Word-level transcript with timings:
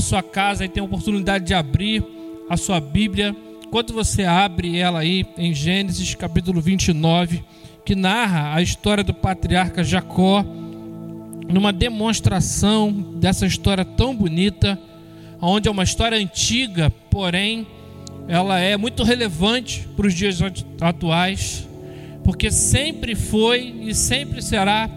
sua 0.00 0.22
casa 0.22 0.64
e 0.64 0.68
tem 0.68 0.80
a 0.80 0.84
oportunidade 0.84 1.46
de 1.46 1.54
abrir 1.54 2.04
a 2.48 2.56
sua 2.56 2.80
Bíblia, 2.80 3.34
enquanto 3.66 3.92
você 3.92 4.24
abre 4.24 4.76
ela 4.76 5.00
aí 5.00 5.24
em 5.36 5.54
Gênesis 5.54 6.14
capítulo 6.14 6.60
29, 6.60 7.44
que 7.84 7.94
narra 7.94 8.54
a 8.54 8.60
história 8.60 9.04
do 9.04 9.14
patriarca 9.14 9.84
Jacó, 9.84 10.44
numa 11.48 11.72
demonstração 11.72 12.90
dessa 12.92 13.46
história 13.46 13.84
tão 13.84 14.14
bonita, 14.14 14.78
onde 15.40 15.68
é 15.68 15.70
uma 15.70 15.84
história 15.84 16.18
antiga, 16.18 16.90
porém 17.10 17.66
ela 18.28 18.58
é 18.58 18.76
muito 18.76 19.02
relevante 19.02 19.88
para 19.96 20.06
os 20.06 20.14
dias 20.14 20.38
atuais, 20.80 21.68
porque 22.24 22.50
sempre 22.50 23.14
foi 23.14 23.74
e 23.82 23.94
sempre 23.94 24.42
será 24.42 24.88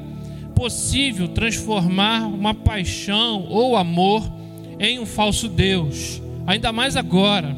possível 0.56 1.28
transformar 1.28 2.28
uma 2.28 2.54
paixão 2.54 3.46
ou 3.50 3.76
amor 3.76 4.43
em 4.80 5.00
um 5.00 5.06
falso 5.06 5.48
Deus, 5.48 6.22
ainda 6.46 6.72
mais 6.72 6.96
agora. 6.96 7.56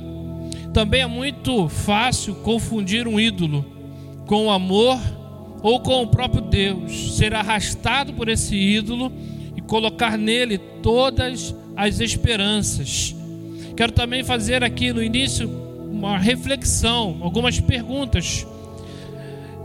Também 0.74 1.02
é 1.02 1.08
muito 1.08 1.70
fácil 1.70 2.36
confundir 2.36 3.08
um 3.08 3.20
ídolo 3.20 3.66
com 4.26 4.48
o 4.48 4.52
amor 4.52 5.00
ou 5.62 5.80
com 5.80 6.04
o 6.04 6.08
próprio 6.08 6.42
Deus, 6.42 7.18
ser 7.18 7.34
arrastado 7.34 8.14
por 8.14 8.30
esse 8.30 8.56
ídolo 8.56 9.12
e 9.56 9.62
colocar 9.62 10.18
nele 10.18 10.58
todas 10.58 11.56
as 11.76 12.00
esperanças. 12.00 13.16
Quero 13.76 13.92
também 13.92 14.24
fazer 14.24 14.64
aqui 14.64 14.94
no 14.94 15.02
início 15.02 15.50
uma 15.92 16.18
reflexão, 16.18 17.18
algumas 17.22 17.60
perguntas. 17.60 18.46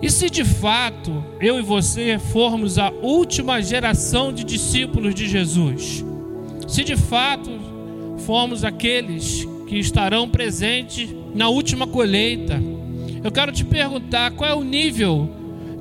E 0.01 0.11
se 0.11 0.31
de 0.31 0.45
fato 0.45 1.23
eu 1.41 1.59
e 1.59 1.63
você 1.63 2.19
formos 2.19 2.79
a 2.79 2.91
última 2.91 3.61
geração 3.61 4.33
de 4.33 4.43
discípulos 4.45 5.15
de 5.15 5.29
Jesus? 5.29 6.05
Se 6.71 6.85
de 6.85 6.97
fato 6.97 7.51
formos 8.19 8.63
aqueles 8.63 9.45
que 9.67 9.77
estarão 9.77 10.29
presentes 10.29 11.13
na 11.35 11.49
última 11.49 11.85
colheita, 11.85 12.63
eu 13.25 13.33
quero 13.33 13.51
te 13.51 13.65
perguntar 13.65 14.31
qual 14.31 14.49
é 14.49 14.55
o 14.55 14.63
nível 14.63 15.29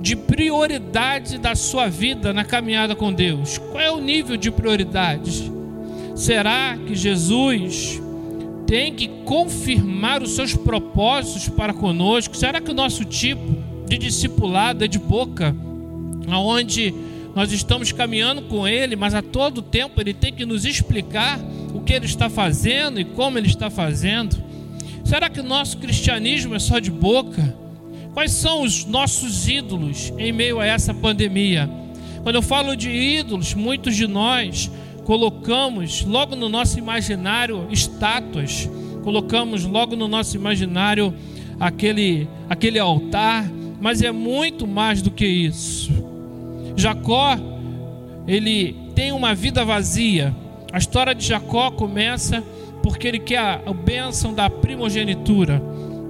de 0.02 0.16
prioridade 0.16 1.38
da 1.38 1.54
sua 1.54 1.88
vida 1.88 2.34
na 2.34 2.44
caminhada 2.44 2.96
com 2.96 3.14
Deus? 3.14 3.60
Qual 3.60 3.80
é 3.80 3.92
o 3.92 4.02
nível 4.02 4.36
de 4.36 4.50
prioridade? 4.50 5.52
Será 6.16 6.76
que 6.76 6.96
Jesus 6.96 8.02
tem 8.66 8.92
que 8.96 9.08
confirmar 9.26 10.24
os 10.24 10.32
seus 10.32 10.56
propósitos 10.56 11.50
para 11.50 11.72
conosco? 11.72 12.36
Será 12.36 12.60
que 12.60 12.72
o 12.72 12.74
nosso 12.74 13.06
tipo 13.06 13.58
de 13.88 13.96
discipulado 13.96 14.84
é 14.84 14.88
de 14.88 14.98
boca, 14.98 15.56
aonde 16.32 16.96
nós 17.40 17.54
estamos 17.54 17.94
caminhando 17.94 18.42
com 18.42 18.68
Ele, 18.68 18.98
mas 18.98 19.14
a 19.14 19.22
todo 19.22 19.62
tempo 19.62 20.02
Ele 20.02 20.14
tem 20.14 20.34
que 20.34 20.46
nos 20.46 20.66
explicar 20.66 21.40
o 21.74 21.80
que 21.80 21.94
Ele 21.94 22.06
está 22.06 22.30
fazendo 22.30 23.00
e 23.00 23.06
como 23.06 23.38
Ele 23.38 23.48
está 23.48 23.70
fazendo? 23.70 24.36
Será 25.06 25.30
que 25.30 25.40
o 25.40 25.44
nosso 25.44 25.78
cristianismo 25.78 26.54
é 26.54 26.60
só 26.60 26.80
de 26.80 26.92
boca? 26.92 27.56
Quais 28.14 28.34
são 28.34 28.64
os 28.64 28.84
nossos 28.84 29.48
ídolos 29.48 30.12
em 30.18 30.34
meio 30.34 30.60
a 30.60 30.66
essa 30.66 30.94
pandemia? 30.94 31.70
Quando 32.24 32.36
eu 32.36 32.42
falo 32.42 32.76
de 32.76 32.90
ídolos, 32.90 33.54
muitos 33.54 33.96
de 33.96 34.06
nós 34.06 34.70
colocamos 35.06 36.04
logo 36.04 36.36
no 36.36 36.50
nosso 36.50 36.78
imaginário 36.78 37.70
estátuas, 37.72 38.70
colocamos 39.02 39.64
logo 39.64 39.96
no 39.96 40.10
nosso 40.10 40.36
imaginário 40.36 41.16
aquele, 41.58 42.28
aquele 42.50 42.80
altar, 42.80 43.50
mas 43.80 44.02
é 44.02 44.12
muito 44.12 44.68
mais 44.68 45.02
do 45.02 45.10
que 45.10 45.26
isso. 45.26 46.19
Jacó, 46.80 47.38
ele 48.28 48.76
tem 48.96 49.12
uma 49.12 49.36
vida 49.36 49.66
vazia. 49.66 50.36
A 50.72 50.78
história 50.78 51.14
de 51.14 51.26
Jacó 51.26 51.72
começa 51.72 52.44
porque 52.82 53.08
ele 53.08 53.20
quer 53.20 53.62
a 53.66 53.74
bênção 53.74 54.34
da 54.34 54.50
primogenitura. 54.50 55.62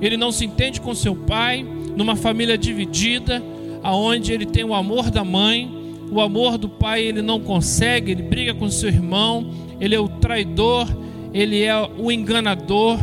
Ele 0.01 0.15
não 0.15 0.31
se 0.31 0.45
entende 0.45 0.79
com 0.79 0.93
seu 0.93 1.15
pai, 1.15 1.65
numa 1.95 2.15
família 2.15 2.57
dividida, 2.57 3.43
aonde 3.83 4.31
ele 4.31 4.45
tem 4.45 4.63
o 4.63 4.73
amor 4.73 5.09
da 5.09 5.23
mãe, 5.23 5.69
o 6.11 6.21
amor 6.21 6.57
do 6.57 6.69
pai 6.69 7.03
ele 7.03 7.21
não 7.21 7.39
consegue, 7.39 8.11
ele 8.11 8.23
briga 8.23 8.53
com 8.53 8.69
seu 8.69 8.89
irmão, 8.89 9.51
ele 9.79 9.95
é 9.95 9.99
o 9.99 10.07
traidor, 10.07 10.87
ele 11.33 11.63
é 11.63 11.75
o 11.97 12.11
enganador, 12.11 12.97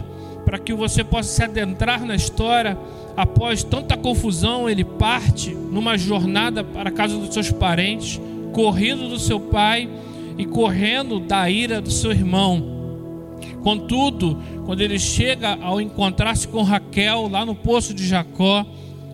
para 0.45 0.59
que 0.59 0.73
você 0.73 1.03
possa 1.03 1.29
se 1.29 1.43
adentrar 1.43 2.05
na 2.05 2.15
história. 2.15 2.79
Após 3.17 3.65
tanta 3.65 3.97
confusão, 3.97 4.69
ele 4.69 4.85
parte 4.85 5.51
numa 5.51 5.97
jornada 5.97 6.63
para 6.63 6.91
a 6.91 6.93
casa 6.93 7.17
dos 7.17 7.33
seus 7.33 7.51
parentes, 7.51 8.21
correndo 8.53 9.09
do 9.09 9.19
seu 9.19 9.41
pai 9.41 9.89
e 10.37 10.45
correndo 10.45 11.19
da 11.19 11.49
ira 11.49 11.81
do 11.81 11.91
seu 11.91 12.11
irmão. 12.11 12.75
Contudo, 13.63 14.39
quando 14.65 14.81
ele 14.81 14.99
chega 14.99 15.59
ao 15.61 15.81
encontrar-se 15.81 16.47
com 16.47 16.63
Raquel 16.63 17.29
lá 17.29 17.45
no 17.45 17.55
poço 17.55 17.95
de 17.95 18.07
Jacó, 18.07 18.65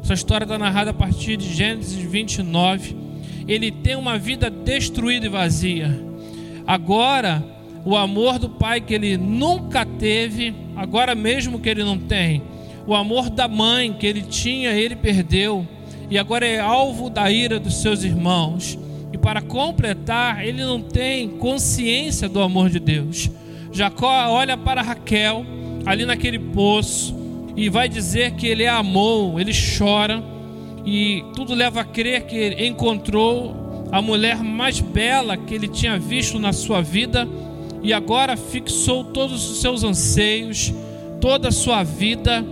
essa 0.02 0.14
história 0.14 0.44
está 0.44 0.58
narrada 0.58 0.90
a 0.90 0.94
partir 0.94 1.36
de 1.36 1.52
Gênesis 1.54 1.94
29 1.94 3.02
ele 3.46 3.70
tem 3.70 3.96
uma 3.96 4.18
vida 4.18 4.50
destruída 4.50 5.26
e 5.26 5.28
vazia. 5.28 5.98
Agora, 6.66 7.44
o 7.84 7.96
amor 7.96 8.38
do 8.38 8.48
pai 8.48 8.80
que 8.80 8.94
ele 8.94 9.16
nunca 9.16 9.84
teve, 9.84 10.54
agora 10.76 11.14
mesmo 11.14 11.58
que 11.58 11.68
ele 11.68 11.82
não 11.82 11.98
tem, 11.98 12.42
o 12.86 12.94
amor 12.94 13.30
da 13.30 13.46
mãe 13.46 13.92
que 13.92 14.06
ele 14.06 14.22
tinha, 14.22 14.72
ele 14.72 14.96
perdeu, 14.96 15.66
e 16.10 16.18
agora 16.18 16.46
é 16.46 16.58
alvo 16.58 17.08
da 17.08 17.30
ira 17.30 17.58
dos 17.58 17.80
seus 17.80 18.04
irmãos. 18.04 18.78
E 19.12 19.18
para 19.18 19.40
completar, 19.40 20.46
ele 20.46 20.64
não 20.64 20.80
tem 20.80 21.28
consciência 21.28 22.28
do 22.28 22.40
amor 22.40 22.70
de 22.70 22.80
Deus. 22.80 23.30
Jacó 23.72 24.28
olha 24.30 24.56
para 24.56 24.82
Raquel, 24.82 25.44
ali 25.86 26.04
naquele 26.04 26.38
poço, 26.38 27.14
e 27.56 27.68
vai 27.68 27.88
dizer 27.88 28.32
que 28.32 28.46
ele 28.46 28.66
a 28.66 28.78
amou, 28.78 29.38
ele 29.38 29.52
chora 29.78 30.22
e 30.84 31.24
tudo 31.34 31.54
leva 31.54 31.82
a 31.82 31.84
crer 31.84 32.26
que 32.26 32.36
ele 32.36 32.66
encontrou 32.66 33.86
a 33.90 34.00
mulher 34.00 34.42
mais 34.42 34.80
bela 34.80 35.36
que 35.36 35.54
ele 35.54 35.68
tinha 35.68 35.98
visto 35.98 36.38
na 36.38 36.52
sua 36.52 36.80
vida 36.80 37.28
e 37.82 37.92
agora 37.92 38.36
fixou 38.36 39.04
todos 39.04 39.50
os 39.50 39.60
seus 39.60 39.84
anseios, 39.84 40.72
toda 41.20 41.48
a 41.48 41.52
sua 41.52 41.82
vida, 41.82 42.44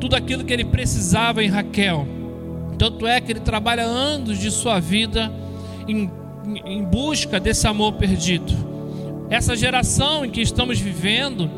tudo 0.00 0.14
aquilo 0.16 0.44
que 0.44 0.52
ele 0.52 0.64
precisava 0.64 1.42
em 1.42 1.48
Raquel. 1.48 2.06
Tanto 2.78 3.06
é 3.06 3.20
que 3.20 3.32
ele 3.32 3.40
trabalha 3.40 3.84
anos 3.84 4.38
de 4.38 4.50
sua 4.50 4.80
vida 4.80 5.32
em, 5.86 6.10
em 6.64 6.82
busca 6.84 7.38
desse 7.38 7.66
amor 7.66 7.94
perdido. 7.94 8.52
Essa 9.30 9.56
geração 9.56 10.24
em 10.24 10.30
que 10.30 10.40
estamos 10.40 10.78
vivendo 10.78 11.50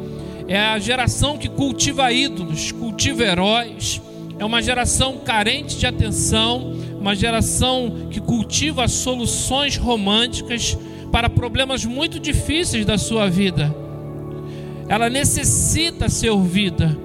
é 0.48 0.58
a 0.58 0.78
geração 0.78 1.36
que 1.36 1.48
cultiva 1.48 2.12
ídolos, 2.12 2.70
cultiva 2.72 3.24
heróis, 3.24 4.00
é 4.38 4.44
uma 4.44 4.62
geração 4.62 5.18
carente 5.18 5.76
de 5.76 5.86
atenção, 5.86 6.74
uma 6.98 7.14
geração 7.14 8.08
que 8.10 8.20
cultiva 8.20 8.86
soluções 8.86 9.76
românticas 9.76 10.76
para 11.10 11.30
problemas 11.30 11.84
muito 11.84 12.20
difíceis 12.20 12.84
da 12.84 12.98
sua 12.98 13.28
vida. 13.28 13.74
Ela 14.88 15.08
necessita 15.08 16.08
ser 16.08 16.30
ouvida. 16.30 16.96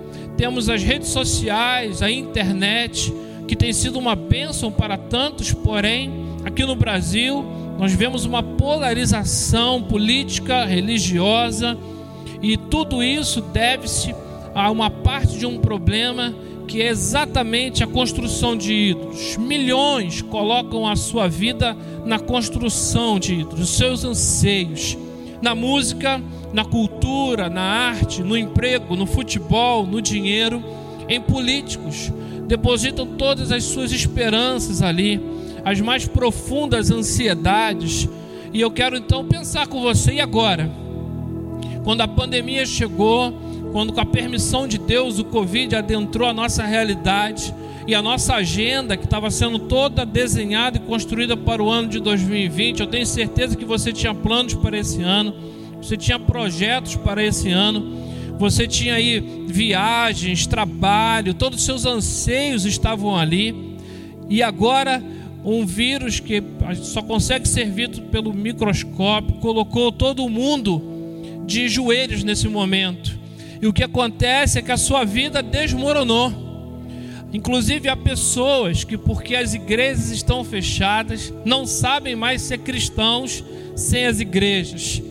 Temos 0.42 0.70
as 0.70 0.82
redes 0.82 1.10
sociais, 1.10 2.02
a 2.02 2.10
internet, 2.10 3.14
que 3.48 3.56
tem 3.56 3.72
sido 3.72 4.00
uma 4.00 4.16
bênção 4.16 4.72
para 4.72 4.98
tantos, 4.98 5.54
porém, 5.54 6.12
aqui 6.44 6.66
no 6.66 6.76
Brasil, 6.76 7.46
nós 7.78 7.94
vemos 7.94 8.26
uma 8.26 8.42
polarização 8.42 9.84
política, 9.84 10.66
religiosa, 10.66 11.78
e 12.42 12.58
tudo 12.58 13.04
isso 13.04 13.40
deve-se 13.40 14.16
a 14.56 14.72
uma 14.72 14.90
parte 14.90 15.38
de 15.38 15.46
um 15.46 15.60
problema 15.60 16.34
que 16.68 16.82
é 16.82 16.88
exatamente 16.88 17.84
a 17.84 17.88
construção 17.88 18.58
de 18.58 18.74
ídolos. 18.74 19.38
Milhões 19.38 20.24
colocam 20.24 20.88
a 20.88 20.96
sua 20.96 21.28
vida 21.28 21.78
na 22.04 22.18
construção 22.18 23.20
de 23.20 23.42
ídolos, 23.42 23.70
os 23.70 23.78
seus 23.78 24.04
anseios, 24.04 24.98
na 25.40 25.54
música, 25.54 26.20
na 26.54 26.66
cultura, 26.66 27.50
na 27.50 27.62
arte, 27.62 28.24
no 28.24 28.38
emprego, 28.38 28.96
no 28.96 29.06
futebol, 29.06 29.86
no 29.86 30.02
dinheiro, 30.02 30.64
em 31.08 31.20
políticos. 31.20 32.12
Depositam 32.48 33.06
todas 33.06 33.52
as 33.52 33.64
suas 33.64 33.92
esperanças 33.92 34.82
ali, 34.82 35.22
as 35.64 35.80
mais 35.80 36.08
profundas 36.08 36.92
ansiedades. 36.92 38.10
E 38.54 38.60
eu 38.60 38.70
quero 38.70 38.98
então 38.98 39.26
pensar 39.26 39.68
com 39.68 39.82
você, 39.82 40.14
e 40.14 40.22
agora? 40.22 40.70
Quando 41.84 42.02
a 42.02 42.08
pandemia 42.08 42.66
chegou, 42.66 43.34
quando 43.72 43.94
com 43.94 44.02
a 44.02 44.06
permissão 44.06 44.68
de 44.68 44.78
Deus 44.78 45.18
o 45.18 45.24
Covid 45.24 45.76
adentrou 45.76 46.28
a 46.28 46.34
nossa 46.34 46.64
realidade 46.64 47.54
e 47.88 47.96
a 47.96 48.02
nossa 48.02 48.36
agenda 48.36 48.98
que 48.98 49.06
estava 49.06 49.32
sendo 49.32 49.58
toda 49.58 50.06
desenhada 50.06 50.78
e 50.78 50.82
construída 50.82 51.36
para 51.36 51.64
o 51.64 51.70
ano 51.70 51.88
de 51.88 52.00
2020, 52.00 52.82
eu 52.82 52.88
tenho 52.88 53.06
certeza 53.06 53.56
que 53.56 53.66
você 53.66 53.92
tinha 53.92 54.14
planos 54.14 54.54
para 54.54 54.78
esse 54.78 55.02
ano, 55.02 55.34
você 55.82 55.98
tinha 55.98 56.20
projetos 56.20 56.96
para 56.96 57.24
esse 57.24 57.50
ano, 57.50 58.00
você 58.38 58.68
tinha 58.68 58.96
aí 58.96 59.20
viagens, 59.48 60.48
trabalho, 60.48 61.34
todos 61.34 61.60
os 61.60 61.66
seus 61.66 61.86
anseios 61.86 62.66
estavam 62.66 63.16
ali. 63.16 63.78
E 64.30 64.42
agora 64.42 65.04
um 65.44 65.66
vírus 65.66 66.20
que 66.20 66.42
só 66.82 67.02
consegue 67.02 67.48
ser 67.48 67.70
visto 67.70 68.02
pelo 68.04 68.34
microscópio 68.34 69.36
colocou 69.36 69.92
todo 69.92 70.30
mundo 70.30 70.82
de 71.46 71.68
joelhos 71.68 72.24
nesse 72.24 72.48
momento. 72.48 73.20
E 73.62 73.68
o 73.68 73.74
que 73.74 73.84
acontece 73.84 74.60
é 74.60 74.62
que 74.62 74.72
a 74.72 74.78
sua 74.78 75.04
vida 75.04 75.42
desmoronou. 75.42 76.32
Inclusive 77.34 77.90
há 77.90 77.96
pessoas 77.96 78.84
que, 78.84 78.98
porque 78.98 79.36
as 79.36 79.54
igrejas 79.54 80.10
estão 80.12 80.44
fechadas, 80.44 81.34
não 81.46 81.66
sabem 81.66 82.16
mais 82.16 82.42
ser 82.42 82.60
cristãos 82.60 83.44
sem 83.76 84.06
as 84.06 84.20
igrejas. 84.20 85.02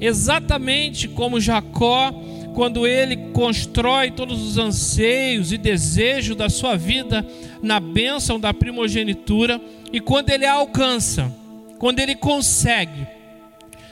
Exatamente 0.00 1.08
como 1.08 1.40
Jacó, 1.40 2.12
quando 2.54 2.86
ele 2.86 3.16
constrói 3.32 4.10
todos 4.10 4.42
os 4.42 4.58
anseios 4.58 5.52
e 5.52 5.58
desejos 5.58 6.36
da 6.36 6.48
sua 6.48 6.76
vida 6.76 7.26
na 7.62 7.80
bênção 7.80 8.38
da 8.38 8.52
primogenitura, 8.52 9.60
e 9.92 10.00
quando 10.00 10.30
ele 10.30 10.46
alcança, 10.46 11.32
quando 11.78 11.98
ele 11.98 12.14
consegue, 12.14 13.06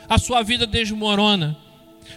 a 0.09 0.19
sua 0.19 0.43
vida 0.43 0.67
desmorona, 0.67 1.57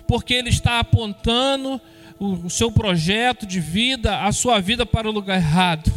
porque 0.07 0.33
ele 0.33 0.49
está 0.49 0.79
apontando 0.79 1.79
o 2.19 2.49
seu 2.49 2.71
projeto 2.71 3.45
de 3.45 3.59
vida, 3.59 4.23
a 4.23 4.31
sua 4.31 4.59
vida 4.59 4.85
para 4.85 5.07
o 5.07 5.11
lugar 5.11 5.37
errado. 5.37 5.91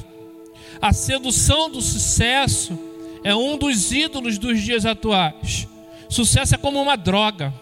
A 0.80 0.92
sedução 0.92 1.70
do 1.70 1.80
sucesso 1.80 2.78
é 3.24 3.34
um 3.34 3.56
dos 3.56 3.92
ídolos 3.92 4.38
dos 4.38 4.60
dias 4.60 4.86
atuais. 4.86 5.68
Sucesso 6.08 6.54
é 6.54 6.58
como 6.58 6.80
uma 6.80 6.96
droga 6.96 7.52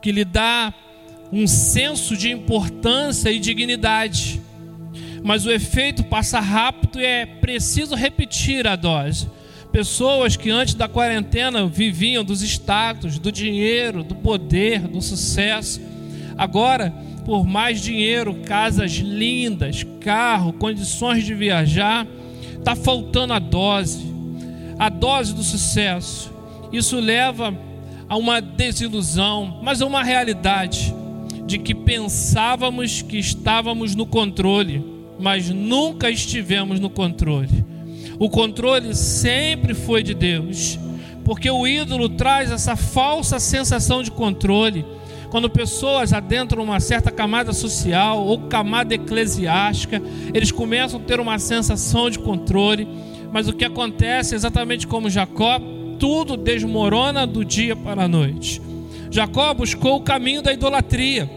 que 0.00 0.12
lhe 0.12 0.24
dá 0.24 0.72
um 1.32 1.46
senso 1.46 2.16
de 2.16 2.30
importância 2.30 3.30
e 3.30 3.38
dignidade. 3.38 4.40
Mas 5.22 5.46
o 5.46 5.50
efeito 5.50 6.02
passa 6.02 6.40
rápido 6.40 7.00
e 7.00 7.04
é 7.04 7.26
preciso 7.26 7.94
repetir 7.94 8.66
a 8.66 8.74
dose. 8.74 9.28
Pessoas 9.70 10.36
que 10.36 10.50
antes 10.50 10.74
da 10.74 10.88
quarentena 10.88 11.66
viviam 11.66 12.24
dos 12.24 12.42
status, 12.42 13.18
do 13.18 13.30
dinheiro, 13.30 14.02
do 14.02 14.16
poder, 14.16 14.80
do 14.80 15.00
sucesso, 15.00 15.80
agora 16.36 16.92
por 17.24 17.46
mais 17.46 17.80
dinheiro, 17.80 18.34
casas 18.44 18.92
lindas, 18.92 19.86
carro, 20.00 20.52
condições 20.52 21.24
de 21.24 21.34
viajar, 21.34 22.06
está 22.58 22.74
faltando 22.74 23.32
a 23.32 23.38
dose, 23.38 24.04
a 24.78 24.88
dose 24.88 25.32
do 25.32 25.42
sucesso. 25.42 26.32
Isso 26.72 26.98
leva 26.98 27.56
a 28.10 28.16
uma 28.16 28.42
desilusão, 28.42 29.60
mas 29.62 29.80
a 29.80 29.86
uma 29.86 30.02
realidade 30.02 30.92
de 31.46 31.58
que 31.58 31.72
pensávamos 31.72 33.02
que 33.02 33.16
estávamos 33.16 33.94
no 33.94 34.04
controle, 34.04 34.84
mas 35.20 35.48
nunca 35.48 36.10
estivemos 36.10 36.80
no 36.80 36.90
controle. 36.90 37.64
O 38.18 38.28
controle 38.28 38.96
sempre 38.96 39.74
foi 39.74 40.02
de 40.02 40.12
Deus, 40.12 40.76
porque 41.24 41.48
o 41.48 41.68
ídolo 41.68 42.08
traz 42.08 42.50
essa 42.50 42.74
falsa 42.74 43.38
sensação 43.38 44.02
de 44.02 44.10
controle 44.10 44.84
quando 45.30 45.48
pessoas 45.48 46.12
adentram 46.12 46.64
uma 46.64 46.80
certa 46.80 47.12
camada 47.12 47.52
social 47.52 48.26
ou 48.26 48.48
camada 48.48 48.92
eclesiástica, 48.92 50.02
eles 50.34 50.50
começam 50.50 50.98
a 50.98 51.02
ter 51.04 51.20
uma 51.20 51.38
sensação 51.38 52.10
de 52.10 52.18
controle, 52.18 52.88
mas 53.32 53.46
o 53.46 53.52
que 53.52 53.64
acontece 53.64 54.34
exatamente 54.34 54.88
como 54.88 55.08
Jacó, 55.08 55.60
tudo 56.00 56.36
desmorona 56.36 57.24
do 57.24 57.44
dia 57.44 57.76
para 57.76 58.04
a 58.04 58.08
noite. 58.08 58.60
Jacó 59.08 59.54
buscou 59.54 59.98
o 59.98 60.02
caminho 60.02 60.42
da 60.42 60.52
idolatria 60.52 61.30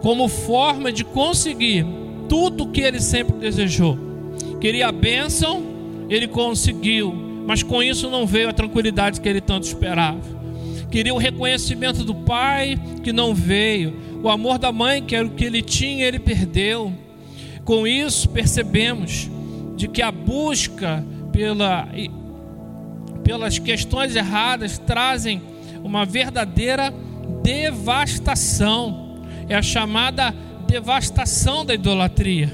como 0.00 0.28
forma 0.28 0.92
de 0.92 1.02
conseguir 1.02 1.84
tudo 2.28 2.64
o 2.64 2.70
que 2.70 2.82
ele 2.82 3.00
sempre 3.00 3.36
desejou. 3.38 3.98
Queria 4.60 4.86
a 4.86 4.92
bênção, 4.92 5.64
ele 6.08 6.28
conseguiu, 6.28 7.12
mas 7.44 7.64
com 7.64 7.82
isso 7.82 8.08
não 8.08 8.24
veio 8.24 8.48
a 8.48 8.52
tranquilidade 8.52 9.20
que 9.20 9.28
ele 9.28 9.40
tanto 9.40 9.64
esperava 9.64 10.36
queria 10.90 11.12
o 11.12 11.18
reconhecimento 11.18 12.04
do 12.04 12.14
pai 12.14 12.78
que 13.02 13.12
não 13.12 13.34
veio, 13.34 13.94
o 14.22 14.30
amor 14.30 14.58
da 14.58 14.72
mãe 14.72 15.02
que 15.02 15.14
era 15.14 15.26
o 15.26 15.30
que 15.30 15.44
ele 15.44 15.60
tinha, 15.60 16.06
ele 16.06 16.18
perdeu. 16.18 16.92
Com 17.64 17.86
isso, 17.86 18.28
percebemos 18.28 19.28
de 19.76 19.88
que 19.88 20.00
a 20.00 20.10
busca 20.10 21.04
pela, 21.32 21.86
pelas 23.26 23.58
questões 23.58 24.14
erradas 24.14 24.78
trazem 24.78 25.42
uma 25.82 26.06
verdadeira 26.06 26.94
devastação. 27.42 29.18
É 29.48 29.56
a 29.56 29.62
chamada 29.62 30.32
devastação 30.68 31.64
da 31.66 31.74
idolatria. 31.74 32.52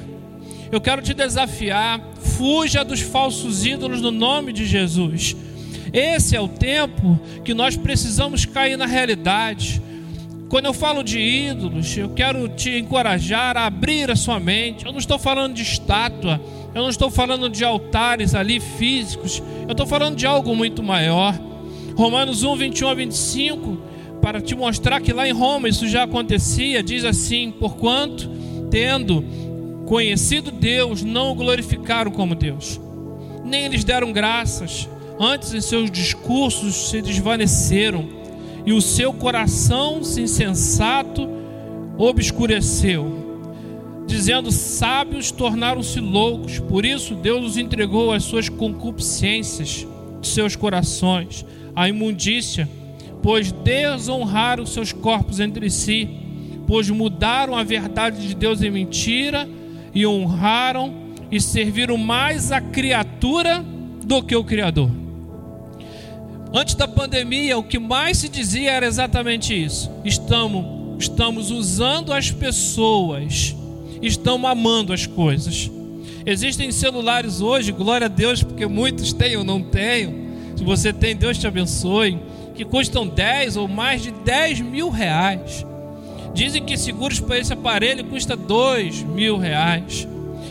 Eu 0.70 0.80
quero 0.80 1.02
te 1.02 1.12
desafiar, 1.12 2.00
fuja 2.38 2.82
dos 2.82 3.02
falsos 3.02 3.66
ídolos 3.66 4.00
no 4.00 4.10
nome 4.10 4.50
de 4.50 4.64
Jesus. 4.64 5.36
Esse 5.92 6.34
é 6.34 6.40
o 6.40 6.48
tempo 6.48 7.20
que 7.44 7.52
nós 7.52 7.76
precisamos 7.76 8.46
cair 8.46 8.78
na 8.78 8.86
realidade. 8.86 9.82
Quando 10.48 10.64
eu 10.64 10.72
falo 10.72 11.02
de 11.02 11.18
ídolos, 11.18 11.94
eu 11.98 12.08
quero 12.14 12.48
te 12.48 12.78
encorajar 12.78 13.58
a 13.58 13.66
abrir 13.66 14.10
a 14.10 14.16
sua 14.16 14.40
mente. 14.40 14.86
Eu 14.86 14.92
não 14.92 14.98
estou 14.98 15.18
falando 15.18 15.52
de 15.52 15.62
estátua, 15.62 16.40
eu 16.74 16.82
não 16.82 16.88
estou 16.88 17.10
falando 17.10 17.48
de 17.48 17.64
altares 17.64 18.34
ali 18.34 18.60
físicos, 18.60 19.42
eu 19.66 19.72
estou 19.72 19.86
falando 19.86 20.16
de 20.16 20.26
algo 20.26 20.54
muito 20.54 20.82
maior. 20.82 21.38
Romanos 21.96 22.42
1, 22.42 22.56
21 22.56 22.88
a 22.88 22.94
25, 22.94 23.78
para 24.20 24.40
te 24.40 24.54
mostrar 24.54 25.00
que 25.00 25.12
lá 25.12 25.28
em 25.28 25.32
Roma 25.32 25.68
isso 25.68 25.86
já 25.86 26.04
acontecia, 26.04 26.82
diz 26.82 27.04
assim: 27.04 27.50
Porquanto, 27.50 28.30
tendo 28.70 29.24
conhecido 29.86 30.50
Deus, 30.50 31.02
não 31.02 31.32
o 31.32 31.34
glorificaram 31.34 32.10
como 32.10 32.34
Deus, 32.34 32.80
nem 33.44 33.68
lhes 33.68 33.84
deram 33.84 34.12
graças 34.12 34.88
Antes, 35.24 35.54
em 35.54 35.60
seus 35.60 35.88
discursos 35.88 36.90
se 36.90 37.00
desvaneceram 37.00 38.08
e 38.66 38.72
o 38.72 38.80
seu 38.80 39.12
coração 39.12 40.00
insensato 40.00 41.28
obscureceu. 41.96 43.21
Dizendo, 44.12 44.52
sábios 44.52 45.30
tornaram-se 45.30 45.98
loucos, 45.98 46.58
por 46.58 46.84
isso 46.84 47.14
Deus 47.14 47.46
os 47.46 47.56
entregou 47.56 48.12
às 48.12 48.22
suas 48.22 48.46
concupiscências 48.46 49.86
seus 50.22 50.54
corações, 50.54 51.46
à 51.74 51.88
imundícia, 51.88 52.68
pois 53.22 53.50
desonraram 53.50 54.66
seus 54.66 54.92
corpos 54.92 55.40
entre 55.40 55.70
si, 55.70 56.10
pois 56.66 56.90
mudaram 56.90 57.56
a 57.56 57.64
verdade 57.64 58.28
de 58.28 58.34
Deus 58.34 58.60
em 58.60 58.70
mentira 58.70 59.48
e 59.94 60.06
honraram 60.06 60.92
e 61.30 61.40
serviram 61.40 61.96
mais 61.96 62.52
a 62.52 62.60
criatura 62.60 63.64
do 64.04 64.22
que 64.22 64.36
o 64.36 64.44
Criador. 64.44 64.90
Antes 66.52 66.74
da 66.74 66.86
pandemia, 66.86 67.56
o 67.56 67.62
que 67.62 67.78
mais 67.78 68.18
se 68.18 68.28
dizia 68.28 68.72
era 68.72 68.84
exatamente 68.84 69.54
isso. 69.54 69.90
Estamos, 70.04 71.02
estamos 71.02 71.50
usando 71.50 72.12
as 72.12 72.30
pessoas, 72.30 73.56
estamos 74.02 74.50
amando 74.50 74.92
as 74.92 75.06
coisas. 75.06 75.70
Existem 76.24 76.70
celulares 76.70 77.40
hoje, 77.40 77.72
glória 77.72 78.06
a 78.06 78.08
Deus, 78.08 78.42
porque 78.42 78.66
muitos 78.66 79.12
têm 79.12 79.36
ou 79.36 79.44
não 79.44 79.62
têm. 79.62 80.28
Se 80.56 80.64
você 80.64 80.92
tem, 80.92 81.16
Deus 81.16 81.38
te 81.38 81.46
abençoe. 81.46 82.18
Que 82.54 82.64
custam 82.64 83.06
10 83.06 83.56
ou 83.56 83.66
mais 83.66 84.02
de 84.02 84.10
10 84.10 84.60
mil 84.60 84.90
reais. 84.90 85.66
Dizem 86.34 86.64
que 86.64 86.76
seguros 86.76 87.18
para 87.18 87.38
esse 87.38 87.52
aparelho 87.52 88.04
custa 88.04 88.36
2 88.36 89.02
mil 89.02 89.38
reais. 89.38 90.06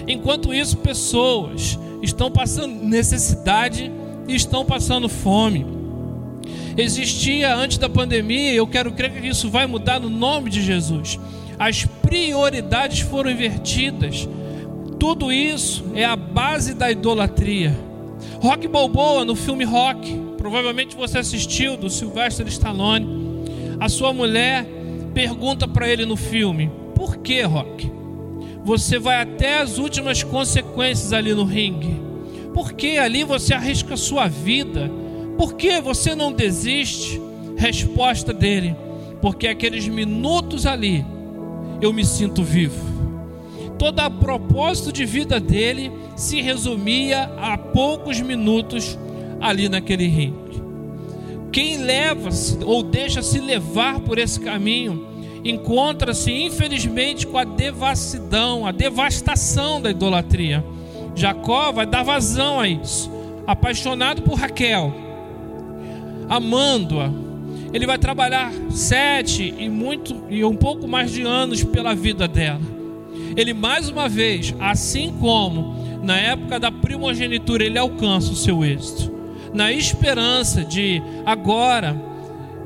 Enquanto 0.07 0.53
isso, 0.53 0.77
pessoas 0.77 1.77
estão 2.01 2.31
passando 2.31 2.73
necessidade 2.83 3.91
e 4.27 4.35
estão 4.35 4.65
passando 4.65 5.07
fome 5.07 5.81
existia 6.77 7.55
antes 7.55 7.77
da 7.77 7.89
pandemia, 7.89 8.53
eu 8.53 8.67
quero 8.67 8.91
crer 8.91 9.11
que 9.11 9.27
isso 9.27 9.49
vai 9.49 9.65
mudar 9.67 9.99
no 9.99 10.09
nome 10.09 10.49
de 10.49 10.61
Jesus. 10.61 11.19
As 11.61 11.85
prioridades 11.85 13.01
foram 13.01 13.29
invertidas. 13.29 14.27
Tudo 14.99 15.31
isso 15.31 15.85
é 15.93 16.03
a 16.03 16.15
base 16.15 16.73
da 16.73 16.91
idolatria. 16.91 17.77
Rock 18.41 18.67
Balboa 18.67 19.23
no 19.23 19.35
filme 19.35 19.63
Rock, 19.63 20.11
provavelmente 20.39 20.95
você 20.95 21.19
assistiu 21.19 21.77
do 21.77 21.87
Sylvester 21.87 22.47
Stallone. 22.47 23.45
A 23.79 23.87
sua 23.89 24.11
mulher 24.11 24.65
pergunta 25.13 25.67
para 25.67 25.87
ele 25.87 26.03
no 26.03 26.17
filme: 26.17 26.71
"Por 26.95 27.17
que, 27.17 27.43
Rock? 27.43 27.91
Você 28.65 28.97
vai 28.97 29.21
até 29.21 29.59
as 29.59 29.77
últimas 29.77 30.23
consequências 30.23 31.13
ali 31.13 31.31
no 31.31 31.43
ringue? 31.43 32.01
Por 32.55 32.73
que 32.73 32.97
ali 32.97 33.23
você 33.23 33.53
arrisca 33.53 33.93
a 33.93 33.97
sua 33.97 34.27
vida?" 34.27 34.89
Por 35.37 35.53
que 35.53 35.79
você 35.79 36.15
não 36.15 36.33
desiste? 36.33 37.21
Resposta 37.55 38.33
dele: 38.33 38.75
Porque 39.21 39.47
aqueles 39.47 39.87
minutos 39.87 40.65
ali 40.65 41.05
eu 41.81 41.91
me 41.91 42.05
sinto 42.05 42.43
vivo. 42.43 42.91
Todo 43.77 43.99
o 43.99 44.11
propósito 44.11 44.91
de 44.91 45.05
vida 45.05 45.39
dele 45.39 45.91
se 46.15 46.39
resumia 46.39 47.23
a 47.41 47.57
poucos 47.57 48.21
minutos 48.21 48.97
ali 49.39 49.67
naquele 49.67 50.07
ringue. 50.07 50.61
Quem 51.51 51.77
leva-se 51.77 52.59
ou 52.63 52.83
deixa-se 52.83 53.39
levar 53.39 53.99
por 53.99 54.17
esse 54.19 54.39
caminho 54.39 55.07
encontra-se, 55.43 56.31
infelizmente, 56.31 57.25
com 57.25 57.37
a 57.37 57.43
devassidão, 57.43 58.65
a 58.65 58.71
devastação 58.71 59.81
da 59.81 59.89
idolatria. 59.89 60.63
Jacó 61.15 61.71
vai 61.71 61.85
dar 61.85 62.03
vazão 62.03 62.59
a 62.59 62.67
isso. 62.67 63.11
Apaixonado 63.47 64.21
por 64.21 64.35
Raquel, 64.35 64.93
amando-a. 66.29 67.30
Ele 67.73 67.85
vai 67.85 67.97
trabalhar 67.97 68.51
sete 68.69 69.53
e 69.57 69.69
muito 69.69 70.25
e 70.29 70.43
um 70.43 70.55
pouco 70.55 70.87
mais 70.87 71.11
de 71.11 71.21
anos 71.21 71.63
pela 71.63 71.95
vida 71.95 72.27
dela. 72.27 72.61
Ele 73.35 73.53
mais 73.53 73.89
uma 73.89 74.09
vez, 74.09 74.53
assim 74.59 75.13
como 75.19 75.75
na 76.03 76.17
época 76.17 76.59
da 76.59 76.71
primogenitura, 76.71 77.63
ele 77.63 77.77
alcança 77.77 78.31
o 78.31 78.35
seu 78.35 78.65
êxito, 78.65 79.11
na 79.53 79.71
esperança 79.71 80.63
de 80.63 81.01
agora, 81.25 81.95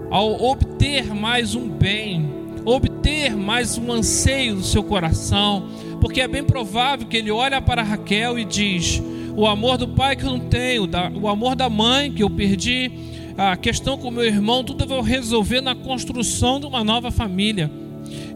ao 0.10 0.42
obter 0.44 1.14
mais 1.14 1.54
um 1.54 1.68
bem, 1.68 2.30
obter 2.64 3.36
mais 3.36 3.78
um 3.78 3.92
anseio 3.92 4.56
do 4.56 4.64
seu 4.64 4.84
coração, 4.84 5.68
porque 6.00 6.22
é 6.22 6.28
bem 6.28 6.44
provável 6.44 7.08
que 7.08 7.18
ele 7.18 7.32
olha 7.32 7.62
para 7.62 7.84
Raquel 7.84 8.40
e 8.40 8.46
diz: 8.46 9.02
o 9.36 9.46
amor 9.46 9.78
do 9.78 9.88
pai 9.90 10.16
que 10.16 10.24
eu 10.24 10.32
não 10.32 10.40
tenho, 10.40 10.90
o 11.22 11.28
amor 11.28 11.56
da 11.56 11.70
mãe 11.70 12.12
que 12.12 12.24
eu 12.24 12.30
perdi, 12.30 12.92
a 13.38 13.58
questão 13.58 13.98
com 13.98 14.10
meu 14.10 14.24
irmão, 14.24 14.64
tudo 14.64 14.86
eu 14.86 14.88
vou 14.88 15.02
resolver 15.02 15.60
na 15.60 15.76
construção 15.76 16.60
de 16.60 16.66
uma 16.66 16.84
nova 16.84 17.12
família. 17.12 17.70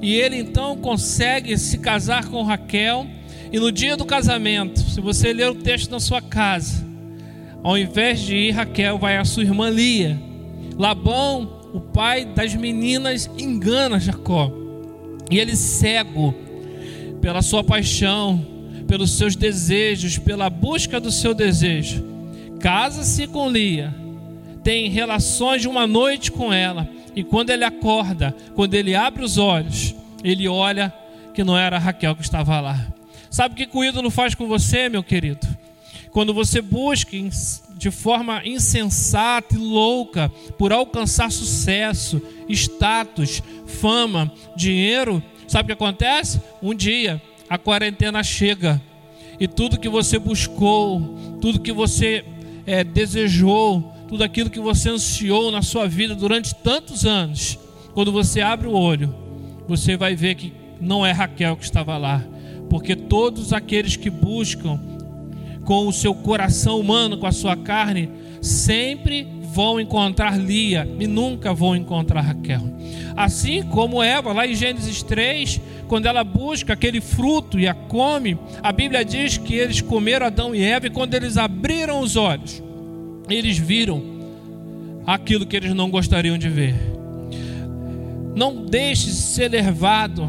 E 0.01 0.13
ele 0.13 0.37
então 0.37 0.75
consegue 0.75 1.57
se 1.57 1.77
casar 1.77 2.27
com 2.27 2.43
Raquel. 2.43 3.07
E 3.51 3.59
no 3.59 3.71
dia 3.71 3.95
do 3.95 4.05
casamento, 4.05 4.79
se 4.79 4.99
você 4.99 5.31
ler 5.31 5.49
o 5.49 5.55
texto 5.55 5.89
na 5.89 5.99
sua 5.99 6.21
casa, 6.21 6.85
ao 7.63 7.77
invés 7.77 8.19
de 8.19 8.35
ir 8.35 8.51
Raquel, 8.51 8.97
vai 8.97 9.17
a 9.17 9.23
sua 9.23 9.43
irmã 9.43 9.69
Lia. 9.69 10.19
Labão, 10.77 11.69
o 11.73 11.79
pai 11.79 12.25
das 12.25 12.53
meninas, 12.53 13.29
engana 13.37 13.99
Jacó. 13.99 14.51
E 15.31 15.39
ele 15.39 15.55
cego 15.55 16.35
pela 17.21 17.41
sua 17.41 17.63
paixão, 17.63 18.45
pelos 18.85 19.11
seus 19.11 19.35
desejos, 19.35 20.17
pela 20.17 20.49
busca 20.49 20.99
do 20.99 21.11
seu 21.11 21.33
desejo, 21.33 22.03
casa-se 22.59 23.27
com 23.27 23.49
Lia 23.49 24.08
tem 24.63 24.89
relações 24.89 25.61
de 25.61 25.67
uma 25.67 25.87
noite 25.87 26.31
com 26.31 26.51
ela. 26.53 26.87
E 27.15 27.23
quando 27.23 27.49
ele 27.49 27.63
acorda, 27.63 28.35
quando 28.55 28.73
ele 28.73 28.95
abre 28.95 29.23
os 29.23 29.37
olhos, 29.37 29.95
ele 30.23 30.47
olha 30.47 30.93
que 31.33 31.43
não 31.43 31.57
era 31.57 31.77
Raquel 31.77 32.15
que 32.15 32.21
estava 32.21 32.59
lá. 32.59 32.87
Sabe 33.29 33.53
o 33.53 33.67
que 33.67 33.77
o 33.77 33.83
ídolo 33.83 34.09
faz 34.09 34.33
com 34.35 34.47
você, 34.47 34.89
meu 34.89 35.03
querido? 35.03 35.47
Quando 36.11 36.33
você 36.33 36.61
busca 36.61 37.15
de 37.77 37.91
forma 37.91 38.41
insensata 38.43 39.55
e 39.55 39.57
louca 39.57 40.29
por 40.57 40.73
alcançar 40.73 41.31
sucesso, 41.31 42.21
status, 42.49 43.43
fama, 43.65 44.31
dinheiro, 44.55 45.23
sabe 45.47 45.65
o 45.65 45.67
que 45.67 45.83
acontece? 45.83 46.41
Um 46.61 46.73
dia 46.73 47.21
a 47.49 47.57
quarentena 47.57 48.21
chega 48.23 48.81
e 49.39 49.47
tudo 49.47 49.79
que 49.79 49.89
você 49.89 50.19
buscou, 50.19 50.99
tudo 51.41 51.59
que 51.59 51.71
você 51.71 52.23
é, 52.65 52.83
desejou, 52.83 53.91
tudo 54.09 54.23
aquilo 54.23 54.49
que 54.49 54.59
você 54.59 54.89
ansiou 54.89 55.51
na 55.51 55.61
sua 55.61 55.87
vida 55.87 56.15
durante 56.15 56.55
tantos 56.55 57.05
anos, 57.05 57.59
quando 57.93 58.11
você 58.11 58.41
abre 58.41 58.67
o 58.67 58.73
olho, 58.73 59.13
você 59.67 59.95
vai 59.95 60.15
ver 60.15 60.33
que 60.33 60.51
não 60.81 61.05
é 61.05 61.11
Raquel 61.11 61.55
que 61.55 61.63
estava 61.63 61.95
lá, 61.95 62.25
porque 62.71 62.95
todos 62.95 63.53
aqueles 63.53 63.95
que 63.95 64.09
buscam 64.09 64.79
com 65.63 65.87
o 65.87 65.93
seu 65.93 66.15
coração 66.15 66.79
humano, 66.79 67.19
com 67.19 67.27
a 67.27 67.31
sua 67.31 67.55
carne, 67.55 68.09
sempre 68.41 69.27
vão 69.53 69.79
encontrar 69.79 70.39
Lia 70.39 70.89
e 70.99 71.05
nunca 71.05 71.53
vão 71.53 71.75
encontrar 71.75 72.21
Raquel. 72.21 72.63
Assim 73.15 73.61
como 73.61 74.01
Eva, 74.01 74.33
lá 74.33 74.47
em 74.47 74.55
Gênesis 74.55 75.03
3, 75.03 75.61
quando 75.87 76.07
ela 76.07 76.23
busca 76.23 76.73
aquele 76.73 76.99
fruto 76.99 77.59
e 77.59 77.67
a 77.67 77.75
come, 77.75 78.39
a 78.63 78.71
Bíblia 78.71 79.05
diz 79.05 79.37
que 79.37 79.53
eles 79.53 79.81
comeram 79.81 80.25
Adão 80.25 80.55
e 80.55 80.63
Eva 80.63 80.87
e 80.87 80.91
quando 80.91 81.13
eles 81.13 81.37
abriram 81.37 81.99
os 81.99 82.15
olhos, 82.15 82.63
eles 83.29 83.57
viram 83.57 84.01
aquilo 85.05 85.45
que 85.45 85.55
eles 85.55 85.73
não 85.73 85.89
gostariam 85.89 86.37
de 86.37 86.49
ver. 86.49 86.75
Não 88.35 88.65
deixe 88.65 89.09
ser 89.11 89.49
levado 89.49 90.27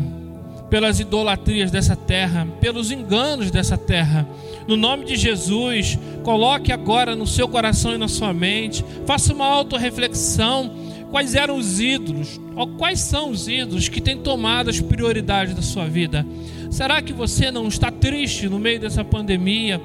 pelas 0.71 1.01
idolatrias 1.01 1.71
dessa 1.71 1.97
terra, 1.97 2.47
pelos 2.61 2.91
enganos 2.91 3.51
dessa 3.51 3.77
terra. 3.77 4.27
No 4.67 4.77
nome 4.77 5.05
de 5.05 5.17
Jesus, 5.17 5.99
coloque 6.23 6.73
agora 6.73 7.17
no 7.17 7.27
seu 7.27 7.49
coração 7.49 7.95
e 7.95 7.99
na 7.99 8.09
sua 8.09 8.33
mente, 8.33 8.85
faça 9.05 9.35
uma 9.35 9.47
autorreflexão. 9.47 10.73
Quais 11.11 11.35
eram 11.35 11.57
os 11.57 11.81
ídolos? 11.81 12.41
Ou 12.55 12.69
quais 12.69 13.01
são 13.01 13.31
os 13.31 13.49
ídolos 13.49 13.89
que 13.89 14.01
têm 14.01 14.19
tomado 14.19 14.71
as 14.71 14.81
prioridades 14.81 15.55
da 15.55 15.63
sua 15.63 15.87
vida? 15.87 16.25
Será 16.71 17.03
que 17.03 17.13
você 17.13 17.51
não 17.51 17.67
está 17.67 17.91
triste 17.91 18.49
no 18.49 18.61
meio 18.61 18.79
dessa 18.79 19.05
pandemia? 19.05 19.81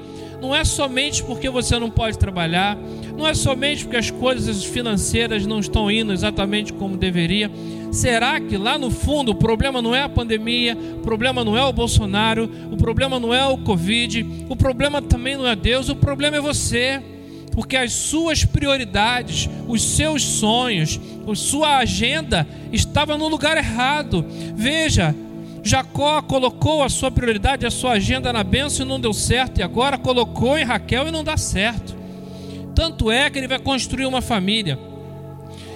Não 0.46 0.54
é 0.54 0.64
somente 0.64 1.24
porque 1.24 1.50
você 1.50 1.76
não 1.76 1.90
pode 1.90 2.16
trabalhar, 2.16 2.78
não 3.16 3.26
é 3.26 3.34
somente 3.34 3.82
porque 3.82 3.96
as 3.96 4.12
coisas 4.12 4.64
financeiras 4.64 5.44
não 5.44 5.58
estão 5.58 5.90
indo 5.90 6.12
exatamente 6.12 6.72
como 6.72 6.96
deveria. 6.96 7.50
Será 7.90 8.38
que 8.38 8.56
lá 8.56 8.78
no 8.78 8.88
fundo 8.88 9.32
o 9.32 9.34
problema 9.34 9.82
não 9.82 9.92
é 9.92 10.02
a 10.02 10.08
pandemia, 10.08 10.78
o 10.98 11.00
problema 11.00 11.44
não 11.44 11.56
é 11.56 11.64
o 11.64 11.72
Bolsonaro, 11.72 12.48
o 12.70 12.76
problema 12.76 13.18
não 13.18 13.34
é 13.34 13.44
o 13.44 13.58
Covid, 13.58 14.24
o 14.48 14.54
problema 14.54 15.02
também 15.02 15.36
não 15.36 15.48
é 15.48 15.56
Deus, 15.56 15.88
o 15.88 15.96
problema 15.96 16.36
é 16.36 16.40
você. 16.40 17.02
Porque 17.50 17.76
as 17.76 17.92
suas 17.92 18.44
prioridades, 18.44 19.48
os 19.66 19.82
seus 19.82 20.22
sonhos, 20.22 21.00
a 21.26 21.34
sua 21.34 21.78
agenda 21.78 22.46
estava 22.70 23.16
no 23.16 23.26
lugar 23.28 23.56
errado. 23.56 24.24
Veja, 24.54 25.12
Jacó 25.66 26.22
colocou 26.22 26.84
a 26.84 26.88
sua 26.88 27.10
prioridade, 27.10 27.66
a 27.66 27.70
sua 27.70 27.92
agenda 27.92 28.32
na 28.32 28.44
bênção 28.44 28.86
e 28.86 28.88
não 28.88 29.00
deu 29.00 29.12
certo, 29.12 29.58
e 29.58 29.62
agora 29.64 29.98
colocou 29.98 30.56
em 30.56 30.64
Raquel 30.64 31.08
e 31.08 31.10
não 31.10 31.24
dá 31.24 31.36
certo. 31.36 31.96
Tanto 32.72 33.10
é 33.10 33.28
que 33.28 33.38
ele 33.38 33.48
vai 33.48 33.58
construir 33.58 34.06
uma 34.06 34.22
família. 34.22 34.78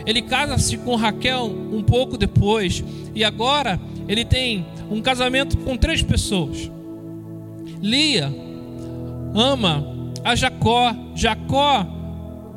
Ele 0.07 0.23
casa-se 0.23 0.79
com 0.79 0.95
Raquel 0.95 1.47
um 1.47 1.83
pouco 1.83 2.17
depois, 2.17 2.85
e 3.15 3.25
agora 3.25 3.81
ele 4.07 4.25
tem 4.25 4.65
um 4.89 5.01
casamento 5.01 5.59
com 5.59 5.77
três 5.77 6.03
pessoas. 6.03 6.71
Lia 7.83 8.33
ama 9.35 10.15
a 10.23 10.37
Jacó, 10.37 10.95
Jacó 11.17 11.87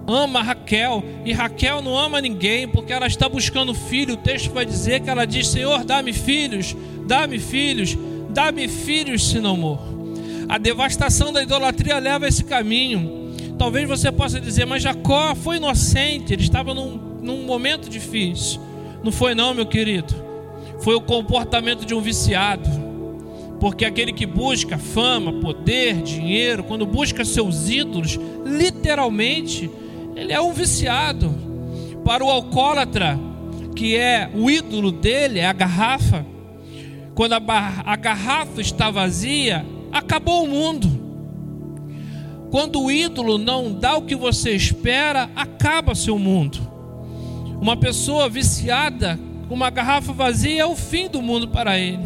ama 0.08 0.42
Raquel 0.42 1.04
e 1.26 1.32
Raquel 1.32 1.82
não 1.82 1.98
ama 1.98 2.20
ninguém 2.20 2.68
porque 2.68 2.92
ela 2.92 3.08
está 3.08 3.28
buscando 3.30 3.74
filho. 3.74 4.16
O 4.16 4.18
texto 4.18 4.52
vai 4.52 4.66
dizer 4.66 5.00
que 5.02 5.10
ela 5.10 5.26
diz: 5.26 5.48
Senhor, 5.48 5.84
dá-me 5.84 6.14
filhos, 6.14 6.76
dá-me 7.06 7.40
filhos, 7.40 7.98
dá-me 8.30 8.68
filhos 8.68 9.30
se 9.30 9.40
não 9.40 9.58
morro. 9.58 10.14
A 10.50 10.58
devastação 10.58 11.32
da 11.32 11.42
idolatria 11.42 12.00
leva 12.00 12.26
a 12.26 12.28
esse 12.28 12.44
caminho. 12.44 13.24
Talvez 13.58 13.88
você 13.88 14.12
possa 14.12 14.40
dizer, 14.40 14.66
mas 14.66 14.84
Jacó 14.84 15.36
foi 15.36 15.58
inocente, 15.58 16.34
ele 16.34 16.44
estava 16.44 16.74
num, 16.74 16.98
num 17.22 17.44
momento 17.44 17.90
difícil. 17.90 18.60
Não 19.04 19.12
foi, 19.12 19.36
não, 19.36 19.54
meu 19.54 19.66
querido. 19.66 20.14
Foi 20.82 20.96
o 20.96 21.02
comportamento 21.02 21.86
de 21.86 21.94
um 21.94 22.02
viciado. 22.02 22.70
Porque 23.60 23.86
aquele 23.86 24.12
que 24.12 24.26
busca 24.26 24.78
fama, 24.78 25.34
poder, 25.34 26.02
dinheiro, 26.02 26.64
quando 26.64 26.86
busca 26.86 27.24
seus 27.24 27.70
ídolos, 27.70 28.20
literalmente 28.46 29.70
ele 30.16 30.34
é 30.34 30.42
um 30.42 30.52
viciado. 30.52 31.34
Para 32.04 32.24
o 32.24 32.30
alcoólatra, 32.30 33.18
que 33.76 33.96
é 33.96 34.30
o 34.36 34.52
ídolo 34.52 34.92
dele, 34.92 35.40
é 35.40 35.46
a 35.46 35.54
garrafa, 35.54 36.26
quando 37.16 37.34
a, 37.34 37.42
a 37.86 37.96
garrafa 37.96 38.62
está 38.62 38.90
vazia, 38.90 39.66
acabou 39.92 40.44
o 40.44 40.48
mundo. 40.48 41.04
Quando 42.50 42.82
o 42.82 42.92
ídolo 42.92 43.38
não 43.38 43.74
dá 43.74 43.96
o 43.96 44.04
que 44.04 44.16
você 44.16 44.52
espera, 44.56 45.30
acaba 45.36 45.96
seu 45.96 46.18
mundo. 46.18 46.60
Uma 47.60 47.78
pessoa 47.78 48.30
viciada 48.30 49.20
com 49.48 49.56
uma 49.56 49.70
garrafa 49.70 50.14
vazia 50.14 50.62
é 50.62 50.66
o 50.66 50.76
fim 50.76 51.08
do 51.08 51.22
mundo 51.22 51.48
para 51.48 51.80
ele. 51.80 52.04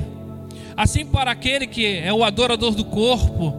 Assim 0.76 1.06
para 1.06 1.32
aquele 1.32 1.68
que 1.68 1.86
é 1.86 2.14
o 2.14 2.24
adorador 2.24 2.76
do 2.76 2.86
corpo, 2.86 3.54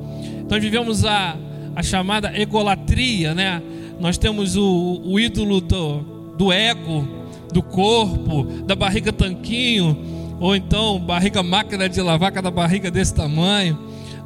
nós 0.49 0.63
vivemos 0.63 1.05
a, 1.05 1.37
a 1.75 1.83
chamada 1.83 2.39
egolatria, 2.39 3.35
né? 3.35 3.61
Nós 3.99 4.17
temos 4.17 4.57
o, 4.57 5.03
o 5.05 5.19
ídolo 5.19 5.61
do, 5.61 6.01
do 6.39 6.53
ego, 6.53 7.07
do 7.53 7.63
corpo, 7.63 8.45
da 8.65 8.77
barriga 8.77 9.13
tanquinho, 9.13 10.18
ou 10.41 10.55
então 10.55 10.99
barriga 10.99 11.43
máquina 11.43 11.89
de 11.89 12.01
lavar 12.01 12.33
cada 12.33 12.51
barriga 12.51 12.91
desse 12.91 13.15
tamanho. 13.15 13.79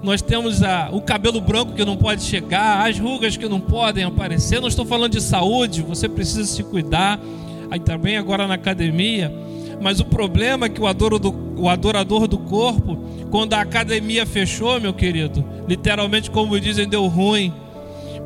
Nós 0.03 0.21
temos 0.21 0.63
a, 0.63 0.89
o 0.93 1.01
cabelo 1.01 1.41
branco 1.41 1.73
que 1.73 1.85
não 1.85 1.97
pode 1.97 2.23
chegar, 2.23 2.89
as 2.89 2.99
rugas 2.99 3.37
que 3.37 3.49
não 3.49 3.61
podem 3.61 4.05
aparecer. 4.05 4.61
Não 4.61 4.69
estou 4.69 4.85
falando 4.85 5.13
de 5.13 5.21
saúde, 5.21 5.81
você 5.81 6.09
precisa 6.09 6.45
se 6.45 6.63
cuidar. 6.65 7.21
Aí 7.71 7.79
também 7.79 8.17
agora 8.17 8.47
na 8.49 8.55
academia. 8.55 9.33
Mas 9.81 10.01
o 10.01 10.05
problema 10.05 10.67
é 10.67 10.69
que 10.69 10.81
o 10.81 10.87
adorador, 10.87 11.19
do, 11.19 11.63
o 11.63 11.69
adorador 11.69 12.27
do 12.27 12.39
corpo, 12.39 12.97
quando 13.31 13.55
a 13.55 13.61
academia 13.61 14.27
fechou, 14.27 14.81
meu 14.81 14.93
querido, 14.93 15.45
literalmente, 15.69 16.31
como 16.31 16.59
dizem, 16.59 16.89
deu 16.89 17.07
ruim 17.07 17.53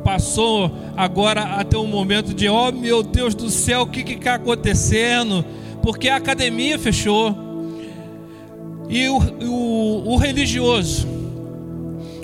passou 0.03 0.71
agora 0.95 1.41
a 1.41 1.65
ter 1.65 1.75
um 1.75 1.85
momento 1.85 2.33
de: 2.33 2.47
oh 2.47 2.71
meu 2.71 3.03
Deus 3.03 3.35
do 3.35 3.49
céu, 3.49 3.81
o 3.81 3.87
que 3.87 4.13
está 4.13 4.35
acontecendo? 4.35 5.43
Porque 5.81 6.07
a 6.07 6.15
academia 6.15 6.79
fechou. 6.79 7.46
E 8.89 9.07
o, 9.09 9.17
o, 9.17 10.13
o 10.13 10.17
religioso, 10.17 11.07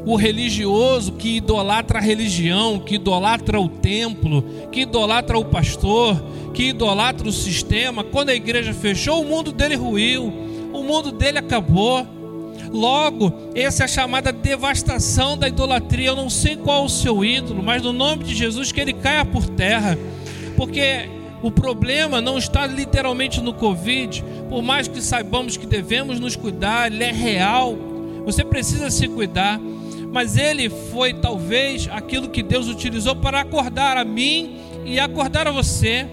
o 0.05 0.15
religioso 0.15 1.13
que 1.13 1.37
idolatra 1.37 1.99
a 1.99 2.01
religião, 2.01 2.79
que 2.79 2.95
idolatra 2.95 3.59
o 3.59 3.67
templo, 3.67 4.43
que 4.71 4.81
idolatra 4.81 5.37
o 5.37 5.45
pastor, 5.45 6.21
que 6.53 6.69
idolatra 6.69 7.27
o 7.27 7.31
sistema, 7.31 8.03
quando 8.03 8.29
a 8.29 8.35
igreja 8.35 8.73
fechou, 8.73 9.21
o 9.21 9.25
mundo 9.25 9.51
dele 9.51 9.75
ruiu, 9.75 10.31
o 10.73 10.83
mundo 10.83 11.11
dele 11.11 11.39
acabou. 11.39 12.07
Logo, 12.71 13.31
essa 13.53 13.83
é 13.83 13.85
a 13.85 13.87
chamada 13.87 14.31
devastação 14.31 15.37
da 15.37 15.47
idolatria. 15.47 16.07
Eu 16.07 16.15
não 16.15 16.29
sei 16.29 16.55
qual 16.55 16.85
o 16.85 16.89
seu 16.89 17.23
ídolo, 17.23 17.61
mas 17.61 17.83
no 17.83 17.93
nome 17.93 18.23
de 18.23 18.33
Jesus 18.33 18.71
que 18.71 18.81
ele 18.81 18.93
caia 18.93 19.23
por 19.23 19.45
terra, 19.45 19.97
porque 20.57 21.07
o 21.43 21.51
problema 21.51 22.19
não 22.19 22.39
está 22.39 22.65
literalmente 22.65 23.39
no 23.39 23.53
Covid, 23.53 24.23
por 24.49 24.63
mais 24.63 24.87
que 24.87 24.99
saibamos 24.99 25.57
que 25.57 25.67
devemos 25.67 26.19
nos 26.19 26.35
cuidar, 26.35 26.91
ele 26.91 27.03
é 27.03 27.11
real. 27.11 27.77
Você 28.25 28.43
precisa 28.43 28.89
se 28.89 29.07
cuidar 29.07 29.59
mas 30.13 30.37
ele 30.37 30.69
foi 30.69 31.11
talvez 31.11 31.89
aquilo 31.91 32.29
que 32.29 32.43
Deus 32.43 32.67
utilizou 32.67 33.15
para 33.15 33.41
acordar 33.41 33.97
a 33.97 34.05
mim 34.05 34.59
e 34.85 34.99
acordar 34.99 35.47
a 35.47 35.51
você. 35.51 36.05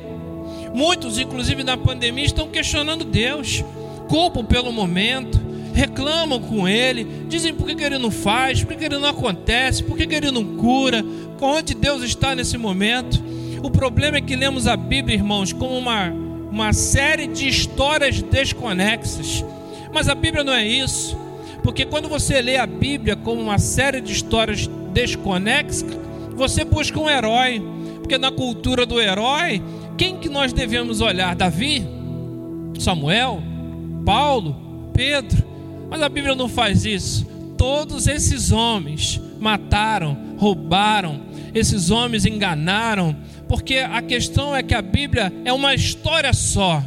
Muitos, 0.74 1.18
inclusive 1.18 1.62
na 1.62 1.76
pandemia, 1.76 2.24
estão 2.24 2.48
questionando 2.48 3.04
Deus, 3.04 3.62
culpam 4.08 4.42
pelo 4.42 4.72
momento, 4.72 5.38
reclamam 5.74 6.40
com 6.40 6.66
Ele, 6.66 7.26
dizem 7.28 7.52
por 7.52 7.66
que, 7.66 7.84
Ele 7.84 7.98
não 7.98 8.10
faz, 8.10 8.64
por 8.64 8.74
que, 8.74 8.86
Ele 8.86 8.96
não 8.96 9.10
acontece, 9.10 9.84
por 9.84 9.98
que 9.98 10.14
Ele 10.14 10.30
não 10.30 10.56
cura, 10.56 11.04
onde 11.38 11.74
Deus 11.74 12.02
está 12.02 12.34
nesse 12.34 12.56
momento. 12.56 13.22
O 13.62 13.70
problema 13.70 14.16
é 14.16 14.20
que 14.20 14.34
lemos 14.34 14.66
a 14.66 14.76
Bíblia, 14.76 15.16
irmãos, 15.16 15.52
como 15.52 15.76
uma, 15.76 16.08
uma 16.50 16.72
série 16.72 17.26
de 17.26 17.46
histórias 17.46 18.22
desconexas. 18.22 19.44
Mas 19.92 20.08
a 20.08 20.14
Bíblia 20.14 20.42
não 20.42 20.52
é 20.52 20.66
isso. 20.66 21.18
Porque 21.62 21.84
quando 21.84 22.08
você 22.08 22.40
lê 22.40 22.56
a 22.56 22.66
Bíblia 22.66 23.16
como 23.16 23.40
uma 23.40 23.58
série 23.58 24.00
de 24.00 24.12
histórias 24.12 24.66
desconexas, 24.92 25.84
você 26.34 26.64
busca 26.64 26.98
um 26.98 27.08
herói. 27.08 27.62
Porque 27.98 28.16
na 28.16 28.30
cultura 28.30 28.86
do 28.86 28.98
herói, 28.98 29.62
quem 29.98 30.16
que 30.16 30.28
nós 30.28 30.52
devemos 30.52 31.02
olhar? 31.02 31.36
Davi? 31.36 31.86
Samuel? 32.78 33.42
Paulo? 34.06 34.90
Pedro? 34.94 35.44
Mas 35.90 36.00
a 36.00 36.08
Bíblia 36.08 36.34
não 36.34 36.48
faz 36.48 36.86
isso. 36.86 37.26
Todos 37.58 38.06
esses 38.06 38.52
homens 38.52 39.20
mataram, 39.38 40.16
roubaram, 40.38 41.20
esses 41.54 41.90
homens 41.90 42.24
enganaram, 42.24 43.14
porque 43.50 43.78
a 43.78 44.00
questão 44.00 44.54
é 44.54 44.62
que 44.62 44.72
a 44.72 44.80
Bíblia 44.80 45.32
é 45.44 45.52
uma 45.52 45.74
história 45.74 46.32
só. 46.32 46.80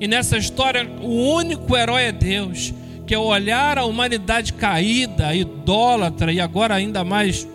E 0.00 0.06
nessa 0.06 0.38
história, 0.38 0.88
o 1.02 1.34
único 1.34 1.76
herói 1.76 2.04
é 2.04 2.12
Deus 2.12 2.72
que 3.04 3.12
é 3.12 3.18
olhar 3.18 3.76
a 3.78 3.84
humanidade 3.84 4.52
caída, 4.52 5.34
idólatra 5.34 6.32
e 6.32 6.40
agora 6.40 6.76
ainda 6.76 7.02
mais 7.02 7.48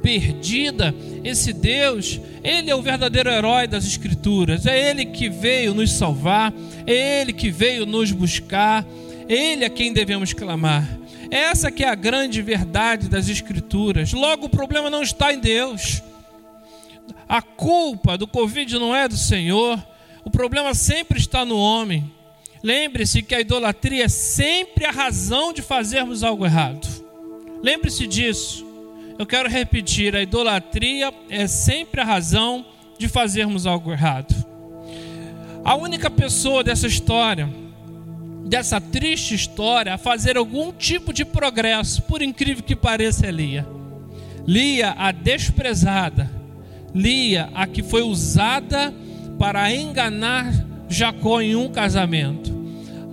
perdida, 0.00 0.94
esse 1.22 1.52
Deus, 1.52 2.18
Ele 2.42 2.70
é 2.70 2.74
o 2.74 2.80
verdadeiro 2.80 3.28
herói 3.28 3.66
das 3.66 3.84
Escrituras, 3.84 4.64
é 4.64 4.90
Ele 4.90 5.04
que 5.04 5.28
veio 5.28 5.74
nos 5.74 5.92
salvar, 5.92 6.50
é 6.86 7.20
Ele 7.20 7.34
que 7.34 7.50
veio 7.50 7.84
nos 7.84 8.10
buscar, 8.10 8.86
Ele 9.28 9.64
é 9.64 9.68
quem 9.68 9.92
devemos 9.92 10.32
clamar. 10.32 10.88
Essa 11.30 11.70
que 11.70 11.84
é 11.84 11.90
a 11.90 11.94
grande 11.94 12.40
verdade 12.40 13.06
das 13.06 13.28
Escrituras. 13.28 14.14
Logo, 14.14 14.46
o 14.46 14.50
problema 14.50 14.88
não 14.88 15.02
está 15.02 15.30
em 15.30 15.40
Deus. 15.40 16.02
A 17.28 17.40
culpa 17.40 18.18
do 18.18 18.26
Covid 18.26 18.78
não 18.78 18.94
é 18.94 19.08
do 19.08 19.16
Senhor. 19.16 19.82
O 20.24 20.30
problema 20.30 20.74
sempre 20.74 21.18
está 21.18 21.44
no 21.44 21.58
homem. 21.58 22.12
Lembre-se 22.62 23.22
que 23.22 23.34
a 23.34 23.40
idolatria 23.40 24.04
é 24.04 24.08
sempre 24.08 24.86
a 24.86 24.90
razão 24.90 25.52
de 25.52 25.60
fazermos 25.60 26.22
algo 26.22 26.46
errado. 26.46 26.86
Lembre-se 27.62 28.06
disso. 28.06 28.66
Eu 29.18 29.26
quero 29.26 29.48
repetir: 29.48 30.16
a 30.16 30.22
idolatria 30.22 31.12
é 31.28 31.46
sempre 31.46 32.00
a 32.00 32.04
razão 32.04 32.64
de 32.98 33.08
fazermos 33.08 33.66
algo 33.66 33.92
errado. 33.92 34.34
A 35.64 35.74
única 35.74 36.10
pessoa 36.10 36.62
dessa 36.62 36.86
história, 36.86 37.48
dessa 38.46 38.80
triste 38.80 39.34
história, 39.34 39.94
a 39.94 39.98
fazer 39.98 40.36
algum 40.36 40.72
tipo 40.72 41.12
de 41.12 41.24
progresso, 41.24 42.02
por 42.02 42.22
incrível 42.22 42.62
que 42.62 42.76
pareça, 42.76 43.26
é 43.26 43.30
Lia. 43.30 43.66
Lia, 44.46 44.94
a 44.96 45.10
desprezada, 45.10 46.30
Lia, 46.94 47.50
a 47.54 47.66
que 47.66 47.82
foi 47.82 48.02
usada 48.02 48.94
para 49.38 49.74
enganar 49.74 50.52
Jacó 50.88 51.40
em 51.40 51.56
um 51.56 51.68
casamento 51.68 52.54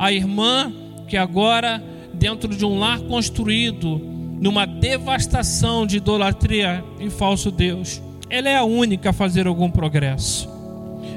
a 0.02 0.12
irmã 0.12 0.74
que 1.08 1.16
agora, 1.16 1.80
dentro 2.12 2.56
de 2.56 2.66
um 2.66 2.80
lar 2.80 3.00
construído, 3.02 4.02
numa 4.42 4.66
devastação 4.66 5.86
de 5.86 5.98
idolatria 5.98 6.84
em 7.00 7.12
falso 7.12 7.52
Deus, 7.52 8.02
ela 8.28 8.50
é 8.50 8.58
a 8.58 8.64
única 8.64 9.12
a 9.12 9.14
fazer 9.14 9.46
algum 9.46 9.70
progresso. 9.70 10.50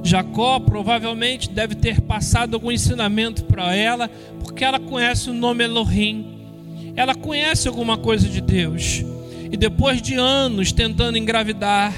Jacó 0.03 0.61
provavelmente 0.61 1.48
deve 1.48 1.74
ter 1.74 2.03
passado 2.03 2.53
algum 2.53 2.70
ensinamento 2.70 3.44
para 3.44 3.74
ela, 3.74 4.11
porque 4.42 4.62
ela 4.62 4.79
conhece 4.79 5.31
o 5.31 5.33
nome 5.33 5.64
Elohim, 5.64 6.92
ela 6.94 7.14
conhece 7.14 7.66
alguma 7.66 7.96
coisa 7.96 8.29
de 8.29 8.42
Deus. 8.42 9.03
E 9.50 9.57
depois 9.57 10.03
de 10.03 10.12
anos 10.16 10.72
tentando 10.72 11.16
engravidar 11.16 11.94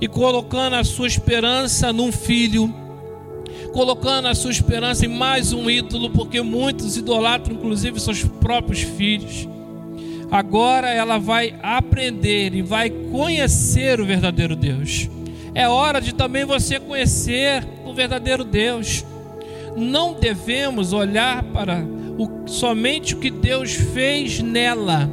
e 0.00 0.08
colocando 0.08 0.74
a 0.74 0.84
sua 0.84 1.06
esperança 1.06 1.92
num 1.92 2.12
filho, 2.12 2.72
colocando 3.72 4.28
a 4.28 4.34
sua 4.34 4.50
esperança 4.50 5.04
em 5.04 5.08
mais 5.08 5.52
um 5.52 5.68
ídolo, 5.68 6.10
porque 6.10 6.40
muitos 6.40 6.96
idolatram, 6.96 7.54
inclusive, 7.54 8.00
seus 8.00 8.24
próprios 8.24 8.80
filhos. 8.80 9.48
Agora 10.30 10.88
ela 10.90 11.18
vai 11.18 11.54
aprender 11.62 12.54
e 12.54 12.62
vai 12.62 12.90
conhecer 12.90 14.00
o 14.00 14.04
verdadeiro 14.04 14.56
Deus. 14.56 15.08
É 15.54 15.68
hora 15.68 16.00
de 16.00 16.12
também 16.12 16.44
você 16.44 16.78
conhecer 16.80 17.66
o 17.84 17.94
verdadeiro 17.94 18.44
Deus. 18.44 19.04
Não 19.76 20.14
devemos 20.14 20.92
olhar 20.92 21.42
para 21.44 21.82
o, 22.18 22.48
somente 22.48 23.14
o 23.14 23.18
que 23.18 23.30
Deus 23.30 23.72
fez 23.72 24.40
nela, 24.40 25.10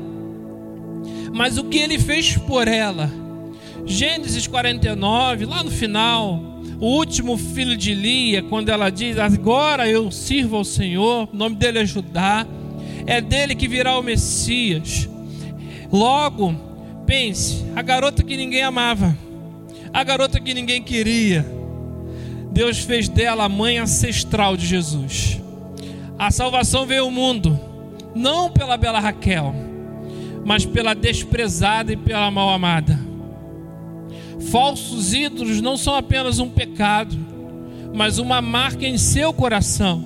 mas 1.34 1.58
o 1.58 1.66
que 1.66 1.78
ele 1.78 2.00
fez 2.00 2.38
por 2.38 2.68
ela. 2.68 3.23
Gênesis 3.86 4.48
49, 4.48 5.46
lá 5.46 5.64
no 5.64 5.70
final, 5.70 6.42
o 6.80 6.88
último 6.88 7.38
filho 7.38 7.76
de 7.76 7.94
Lia, 7.94 8.42
quando 8.44 8.70
ela 8.70 8.90
diz: 8.90 9.18
Agora 9.18 9.88
eu 9.88 10.10
sirvo 10.12 10.56
ao 10.56 10.64
Senhor, 10.64 11.30
o 11.32 11.36
nome 11.36 11.56
dele 11.56 11.80
é 11.80 11.86
Judá, 11.86 12.48
é 13.06 13.20
dele 13.20 13.56
que 13.56 13.68
virá 13.68 13.98
o 13.98 14.04
Messias. 14.04 15.10
Logo, 15.92 16.56
pense: 17.06 17.66
a 17.76 17.82
garota 17.82 18.24
que 18.24 18.38
ninguém 18.38 18.64
amava, 18.64 19.18
a 19.94 20.04
garota 20.04 20.40
que 20.40 20.54
ninguém 20.54 20.82
queria, 20.82 21.46
Deus 22.52 22.80
fez 22.80 23.10
dela 23.10 23.46
a 23.46 23.50
mãe 23.50 23.78
ancestral 23.78 24.56
de 24.56 24.66
Jesus. 24.66 25.42
A 26.18 26.32
salvação 26.32 26.86
veio 26.86 27.04
ao 27.04 27.12
mundo, 27.12 27.60
não 28.16 28.50
pela 28.50 28.78
bela 28.78 29.00
Raquel, 29.00 29.54
mas 30.46 30.66
pela 30.66 30.94
desprezada 30.94 31.92
e 31.92 31.98
pela 31.98 32.32
mal 32.32 32.50
amada. 32.50 33.03
Falsos 34.40 35.14
ídolos 35.14 35.62
não 35.62 35.78
são 35.78 35.96
apenas 35.96 36.40
um 36.40 36.50
pecado, 36.50 37.16
mas 37.94 38.18
uma 38.18 38.42
marca 38.42 38.86
em 38.86 38.98
seu 38.98 39.32
coração. 39.34 40.04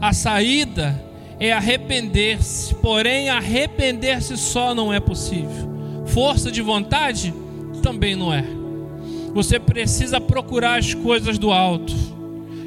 A 0.00 0.12
saída 0.12 1.02
é 1.38 1.52
arrepender-se, 1.52 2.74
porém, 2.76 3.28
arrepender-se 3.28 4.36
só 4.36 4.74
não 4.74 4.92
é 4.92 5.00
possível. 5.00 5.70
Força 6.06 6.50
de 6.50 6.60
vontade 6.60 7.32
também 7.82 8.16
não 8.16 8.32
é. 8.32 8.44
Você 9.32 9.58
precisa 9.58 10.20
procurar 10.20 10.78
as 10.78 10.92
coisas 10.92 11.38
do 11.38 11.52
alto, 11.52 11.94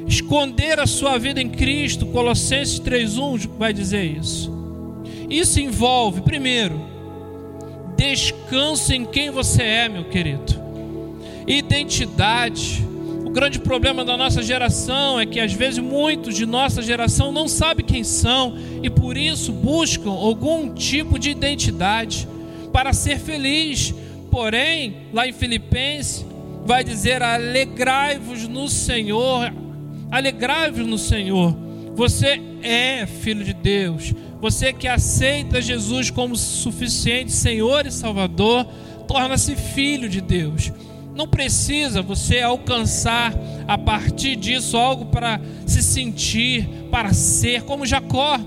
esconder 0.06 0.80
a 0.80 0.86
sua 0.86 1.18
vida 1.18 1.40
em 1.40 1.48
Cristo. 1.48 2.06
Colossenses 2.06 2.80
3:1 2.80 3.48
vai 3.58 3.72
dizer 3.72 4.04
isso. 4.04 4.52
Isso 5.28 5.60
envolve, 5.60 6.22
primeiro, 6.22 6.93
descanso 7.96 8.92
em 8.92 9.04
quem 9.04 9.30
você 9.30 9.62
é, 9.62 9.88
meu 9.88 10.04
querido 10.04 10.64
identidade. 11.46 12.84
O 13.24 13.30
grande 13.30 13.58
problema 13.58 14.04
da 14.04 14.16
nossa 14.16 14.42
geração 14.42 15.18
é 15.18 15.26
que 15.26 15.40
às 15.40 15.52
vezes 15.52 15.78
muitos 15.78 16.34
de 16.34 16.46
nossa 16.46 16.82
geração 16.82 17.32
não 17.32 17.48
sabem 17.48 17.84
quem 17.84 18.04
são 18.04 18.56
e 18.82 18.88
por 18.88 19.16
isso 19.16 19.52
buscam 19.52 20.10
algum 20.10 20.72
tipo 20.72 21.18
de 21.18 21.30
identidade 21.30 22.28
para 22.72 22.92
ser 22.92 23.18
feliz. 23.18 23.94
Porém, 24.30 25.08
lá 25.12 25.26
em 25.26 25.32
Filipenses 25.32 26.24
vai 26.64 26.84
dizer: 26.84 27.22
"Alegrai-vos 27.22 28.46
no 28.48 28.68
Senhor". 28.68 29.52
Alegrai-vos 30.10 30.86
no 30.86 30.98
Senhor. 30.98 31.63
Você 31.94 32.40
é 32.62 33.06
filho 33.06 33.44
de 33.44 33.54
Deus. 33.54 34.12
Você 34.40 34.72
que 34.72 34.88
aceita 34.88 35.62
Jesus 35.62 36.10
como 36.10 36.36
suficiente 36.36 37.32
Senhor 37.32 37.86
e 37.86 37.92
Salvador, 37.92 38.66
torna-se 39.06 39.54
filho 39.54 40.08
de 40.08 40.20
Deus. 40.20 40.72
Não 41.14 41.28
precisa 41.28 42.02
você 42.02 42.40
alcançar 42.40 43.32
a 43.68 43.78
partir 43.78 44.34
disso 44.34 44.76
algo 44.76 45.06
para 45.06 45.40
se 45.64 45.82
sentir, 45.82 46.68
para 46.90 47.12
ser, 47.12 47.62
como 47.62 47.86
Jacó, 47.86 48.38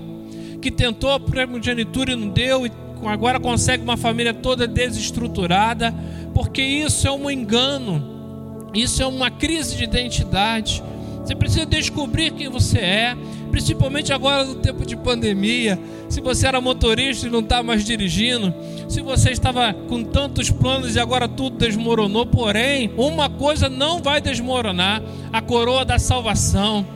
que 0.60 0.70
tentou 0.70 1.10
a 1.12 1.20
primogenitura 1.20 2.12
e 2.12 2.16
não 2.16 2.28
deu, 2.28 2.66
e 2.66 2.72
agora 3.06 3.40
consegue 3.40 3.82
uma 3.82 3.96
família 3.96 4.34
toda 4.34 4.66
desestruturada, 4.66 5.94
porque 6.34 6.62
isso 6.62 7.08
é 7.08 7.10
um 7.10 7.30
engano, 7.30 8.70
isso 8.74 9.02
é 9.02 9.06
uma 9.06 9.30
crise 9.30 9.74
de 9.76 9.84
identidade. 9.84 10.82
Você 11.24 11.34
precisa 11.34 11.66
descobrir 11.66 12.32
quem 12.32 12.48
você 12.48 12.78
é, 12.78 13.16
principalmente 13.58 14.12
agora 14.12 14.44
no 14.44 14.54
tempo 14.54 14.86
de 14.86 14.96
pandemia. 14.96 15.76
Se 16.08 16.20
você 16.20 16.46
era 16.46 16.60
motorista 16.60 17.26
e 17.26 17.30
não 17.30 17.40
está 17.40 17.60
mais 17.60 17.84
dirigindo, 17.84 18.54
se 18.88 19.00
você 19.00 19.30
estava 19.30 19.74
com 19.74 20.04
tantos 20.04 20.48
planos 20.48 20.94
e 20.94 21.00
agora 21.00 21.28
tudo 21.28 21.56
desmoronou, 21.56 22.24
porém, 22.24 22.92
uma 22.96 23.28
coisa 23.28 23.68
não 23.68 24.00
vai 24.00 24.20
desmoronar: 24.20 25.02
a 25.32 25.42
coroa 25.42 25.84
da 25.84 25.98
salvação. 25.98 26.86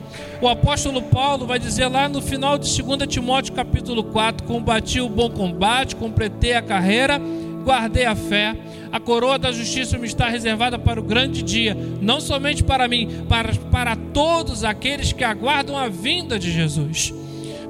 O 0.41 0.49
apóstolo 0.49 1.03
Paulo 1.03 1.47
vai 1.47 1.59
dizer 1.59 1.89
lá 1.89 2.09
no 2.09 2.23
final 2.23 2.57
de 2.57 2.83
2 2.83 3.09
Timóteo 3.09 3.55
capítulo 3.55 4.05
4: 4.05 4.47
Combati 4.47 5.01
o 5.01 5.09
bom 5.09 5.31
combate, 5.31 5.97
completei 5.97 6.55
a 6.55 6.63
carreira, 6.63 7.21
guardei 7.63 8.05
a 8.05 8.15
fé. 8.15 8.57
A 8.91 9.01
coroa 9.01 9.39
da 9.39 9.51
justiça 9.51 9.97
me 9.97 10.07
está 10.07 10.29
reservada 10.29 10.79
para 10.79 11.01
o 11.01 11.03
grande 11.03 11.43
dia, 11.43 11.75
não 12.01 12.21
somente 12.21 12.63
para 12.63 12.87
mim, 12.87 13.25
para, 13.29 13.55
para 13.71 13.97
todos 13.97 14.65
aqueles 14.65 15.13
que 15.13 15.25
aguardam 15.25 15.79
a 15.79 15.89
vinda 15.89 16.39
de 16.39 16.51
Jesus. 16.51 17.15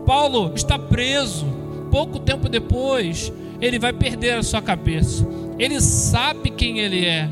Paulo 0.05 0.53
está 0.55 0.79
preso. 0.79 1.47
Pouco 1.91 2.19
tempo 2.19 2.49
depois, 2.49 3.33
ele 3.61 3.79
vai 3.79 3.93
perder 3.93 4.33
a 4.33 4.43
sua 4.43 4.63
cabeça. 4.63 5.27
Ele 5.59 5.81
sabe 5.81 6.51
quem 6.51 6.81
ele 6.81 7.05
é. 7.05 7.29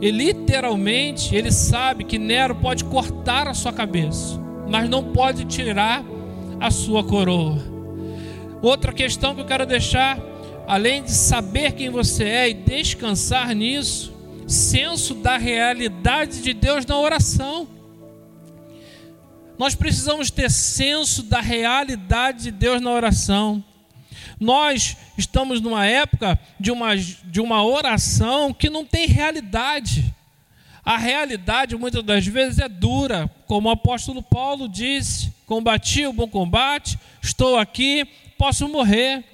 E 0.00 0.10
literalmente, 0.10 1.34
ele 1.36 1.52
sabe 1.52 2.04
que 2.04 2.18
Nero 2.18 2.54
pode 2.54 2.84
cortar 2.84 3.46
a 3.46 3.54
sua 3.54 3.72
cabeça, 3.72 4.40
mas 4.68 4.88
não 4.88 5.04
pode 5.04 5.44
tirar 5.44 6.02
a 6.58 6.70
sua 6.70 7.04
coroa. 7.04 7.58
Outra 8.62 8.92
questão 8.92 9.34
que 9.34 9.42
eu 9.42 9.46
quero 9.46 9.66
deixar 9.66 10.18
além 10.70 11.02
de 11.02 11.10
saber 11.10 11.72
quem 11.72 11.90
você 11.90 12.22
é 12.22 12.48
e 12.48 12.54
descansar 12.54 13.52
nisso, 13.56 14.14
senso 14.46 15.16
da 15.16 15.36
realidade 15.36 16.40
de 16.42 16.52
Deus 16.54 16.86
na 16.86 16.96
oração. 16.96 17.66
Nós 19.58 19.74
precisamos 19.74 20.30
ter 20.30 20.48
senso 20.48 21.24
da 21.24 21.40
realidade 21.40 22.44
de 22.44 22.50
Deus 22.52 22.80
na 22.80 22.92
oração. 22.92 23.64
Nós 24.38 24.96
estamos 25.18 25.60
numa 25.60 25.86
época 25.86 26.38
de 26.60 26.70
uma, 26.70 26.96
de 26.96 27.40
uma 27.40 27.64
oração 27.64 28.54
que 28.54 28.70
não 28.70 28.86
tem 28.86 29.08
realidade. 29.08 30.14
A 30.84 30.96
realidade 30.96 31.74
muitas 31.74 32.04
das 32.04 32.24
vezes 32.24 32.60
é 32.60 32.68
dura, 32.68 33.28
como 33.48 33.68
o 33.68 33.72
apóstolo 33.72 34.22
Paulo 34.22 34.68
disse: 34.68 35.32
combati 35.46 36.06
o 36.06 36.12
bom 36.12 36.28
combate, 36.28 36.96
estou 37.20 37.58
aqui, 37.58 38.06
posso 38.38 38.68
morrer. 38.68 39.24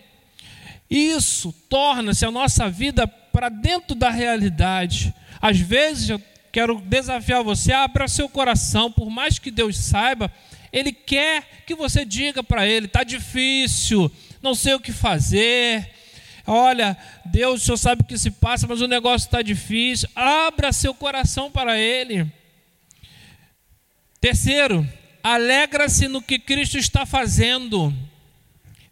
Isso 0.88 1.52
torna-se 1.68 2.24
a 2.24 2.30
nossa 2.30 2.68
vida 2.68 3.06
para 3.06 3.48
dentro 3.48 3.94
da 3.94 4.10
realidade. 4.10 5.14
Às 5.40 5.58
vezes 5.58 6.08
eu 6.08 6.22
quero 6.52 6.80
desafiar 6.80 7.42
você, 7.42 7.72
abra 7.72 8.08
seu 8.08 8.28
coração, 8.28 8.90
por 8.90 9.10
mais 9.10 9.38
que 9.38 9.50
Deus 9.50 9.76
saiba, 9.76 10.32
Ele 10.72 10.92
quer 10.92 11.64
que 11.66 11.74
você 11.74 12.04
diga 12.04 12.42
para 12.42 12.66
Ele: 12.66 12.86
está 12.86 13.04
difícil, 13.04 14.10
não 14.40 14.54
sei 14.54 14.74
o 14.74 14.80
que 14.80 14.92
fazer. 14.92 15.90
Olha, 16.46 16.96
Deus, 17.24 17.62
o 17.62 17.64
Senhor 17.64 17.76
sabe 17.76 18.02
o 18.02 18.04
que 18.04 18.16
se 18.16 18.30
passa, 18.30 18.68
mas 18.68 18.80
o 18.80 18.86
negócio 18.86 19.26
está 19.26 19.42
difícil. 19.42 20.08
Abra 20.14 20.72
seu 20.72 20.94
coração 20.94 21.50
para 21.50 21.76
Ele. 21.76 22.30
Terceiro, 24.20 24.88
alegra-se 25.22 26.06
no 26.06 26.22
que 26.22 26.38
Cristo 26.38 26.78
está 26.78 27.04
fazendo. 27.04 27.92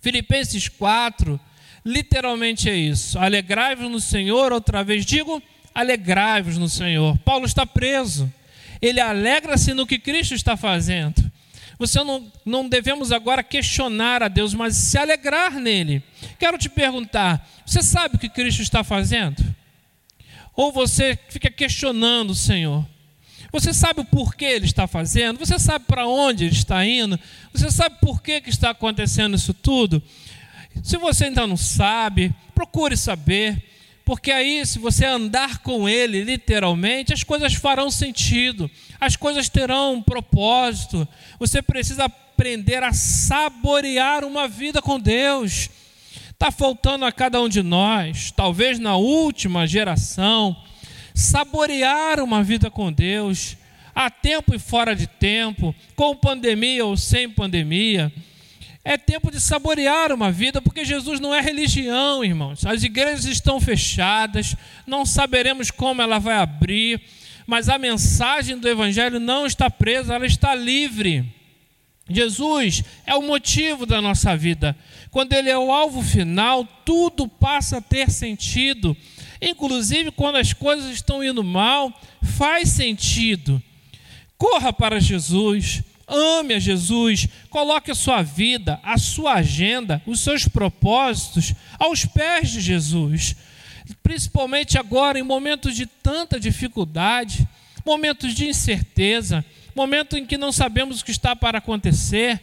Filipenses 0.00 0.68
4, 0.68 1.40
literalmente 1.84 2.68
é 2.68 2.74
isso. 2.74 3.18
Alegrai-vos 3.18 3.90
no 3.90 4.00
Senhor, 4.00 4.52
outra 4.52 4.82
vez 4.82 5.04
digo, 5.04 5.42
alegrai-vos 5.74 6.56
no 6.56 6.68
Senhor. 6.68 7.18
Paulo 7.18 7.44
está 7.44 7.66
preso. 7.66 8.32
Ele 8.80 9.00
alegra-se 9.00 9.74
no 9.74 9.86
que 9.86 9.98
Cristo 9.98 10.34
está 10.34 10.56
fazendo. 10.56 11.32
Você 11.78 12.02
não, 12.04 12.30
não 12.44 12.68
devemos 12.68 13.10
agora 13.10 13.42
questionar 13.42 14.22
a 14.22 14.28
Deus, 14.28 14.54
mas 14.54 14.76
se 14.76 14.96
alegrar 14.96 15.58
nele. 15.58 16.02
Quero 16.38 16.56
te 16.56 16.68
perguntar: 16.68 17.48
você 17.66 17.82
sabe 17.82 18.16
o 18.16 18.18
que 18.18 18.28
Cristo 18.28 18.62
está 18.62 18.84
fazendo? 18.84 19.42
Ou 20.54 20.70
você 20.70 21.18
fica 21.28 21.50
questionando 21.50 22.30
o 22.30 22.34
Senhor? 22.34 22.86
Você 23.50 23.72
sabe 23.72 24.00
o 24.00 24.04
porquê 24.04 24.46
ele 24.46 24.66
está 24.66 24.86
fazendo? 24.86 25.38
Você 25.38 25.58
sabe 25.58 25.84
para 25.84 26.06
onde 26.06 26.44
ele 26.44 26.54
está 26.54 26.84
indo? 26.84 27.18
Você 27.52 27.70
sabe 27.70 27.96
por 28.00 28.20
que, 28.20 28.40
que 28.40 28.50
está 28.50 28.70
acontecendo 28.70 29.36
isso 29.36 29.54
tudo? 29.54 30.02
Se 30.82 30.96
você 30.96 31.26
ainda 31.26 31.46
não 31.46 31.56
sabe, 31.56 32.34
procure 32.54 32.96
saber, 32.96 33.62
porque 34.04 34.30
aí, 34.30 34.64
se 34.66 34.78
você 34.78 35.06
andar 35.06 35.58
com 35.58 35.88
Ele, 35.88 36.22
literalmente, 36.22 37.12
as 37.14 37.24
coisas 37.24 37.54
farão 37.54 37.90
sentido, 37.90 38.70
as 39.00 39.16
coisas 39.16 39.48
terão 39.48 39.94
um 39.94 40.02
propósito. 40.02 41.08
Você 41.38 41.62
precisa 41.62 42.04
aprender 42.04 42.82
a 42.82 42.92
saborear 42.92 44.24
uma 44.24 44.46
vida 44.46 44.82
com 44.82 45.00
Deus. 45.00 45.70
Está 46.30 46.50
faltando 46.50 47.06
a 47.06 47.12
cada 47.12 47.40
um 47.40 47.48
de 47.48 47.62
nós, 47.62 48.30
talvez 48.30 48.78
na 48.78 48.96
última 48.96 49.66
geração, 49.66 50.54
saborear 51.14 52.20
uma 52.20 52.42
vida 52.42 52.70
com 52.70 52.92
Deus, 52.92 53.56
a 53.94 54.10
tempo 54.10 54.54
e 54.54 54.58
fora 54.58 54.94
de 54.94 55.06
tempo, 55.06 55.74
com 55.96 56.14
pandemia 56.14 56.84
ou 56.84 56.96
sem 56.96 57.30
pandemia 57.30 58.12
é 58.84 58.98
tempo 58.98 59.30
de 59.30 59.40
saborear 59.40 60.12
uma 60.12 60.30
vida, 60.30 60.60
porque 60.60 60.84
Jesus 60.84 61.18
não 61.18 61.34
é 61.34 61.40
religião, 61.40 62.22
irmãos. 62.22 62.66
As 62.66 62.82
igrejas 62.82 63.24
estão 63.24 63.58
fechadas, 63.58 64.54
não 64.86 65.06
saberemos 65.06 65.70
como 65.70 66.02
ela 66.02 66.18
vai 66.18 66.36
abrir, 66.36 67.00
mas 67.46 67.70
a 67.70 67.78
mensagem 67.78 68.58
do 68.58 68.68
Evangelho 68.68 69.18
não 69.18 69.46
está 69.46 69.70
presa, 69.70 70.14
ela 70.14 70.26
está 70.26 70.54
livre. 70.54 71.24
Jesus 72.10 72.84
é 73.06 73.14
o 73.14 73.22
motivo 73.22 73.86
da 73.86 74.02
nossa 74.02 74.36
vida. 74.36 74.76
Quando 75.10 75.32
Ele 75.32 75.48
é 75.48 75.56
o 75.56 75.72
alvo 75.72 76.02
final, 76.02 76.66
tudo 76.84 77.26
passa 77.26 77.78
a 77.78 77.82
ter 77.82 78.10
sentido. 78.10 78.94
Inclusive, 79.40 80.10
quando 80.10 80.36
as 80.36 80.52
coisas 80.52 80.90
estão 80.90 81.24
indo 81.24 81.42
mal, 81.42 81.90
faz 82.22 82.68
sentido. 82.68 83.62
Corra 84.36 84.72
para 84.74 85.00
Jesus 85.00 85.82
Ame 86.06 86.54
a 86.54 86.58
Jesus, 86.58 87.28
coloque 87.48 87.90
a 87.90 87.94
sua 87.94 88.22
vida, 88.22 88.78
a 88.82 88.98
sua 88.98 89.34
agenda, 89.34 90.02
os 90.06 90.20
seus 90.20 90.46
propósitos 90.46 91.54
aos 91.78 92.04
pés 92.04 92.50
de 92.50 92.60
Jesus. 92.60 93.34
Principalmente 94.02 94.78
agora, 94.78 95.18
em 95.18 95.22
momentos 95.22 95.74
de 95.74 95.86
tanta 95.86 96.38
dificuldade, 96.38 97.48
momentos 97.84 98.34
de 98.34 98.46
incerteza, 98.48 99.44
momento 99.74 100.16
em 100.16 100.24
que 100.24 100.38
não 100.38 100.52
sabemos 100.52 101.00
o 101.00 101.04
que 101.04 101.10
está 101.10 101.34
para 101.34 101.58
acontecer, 101.58 102.40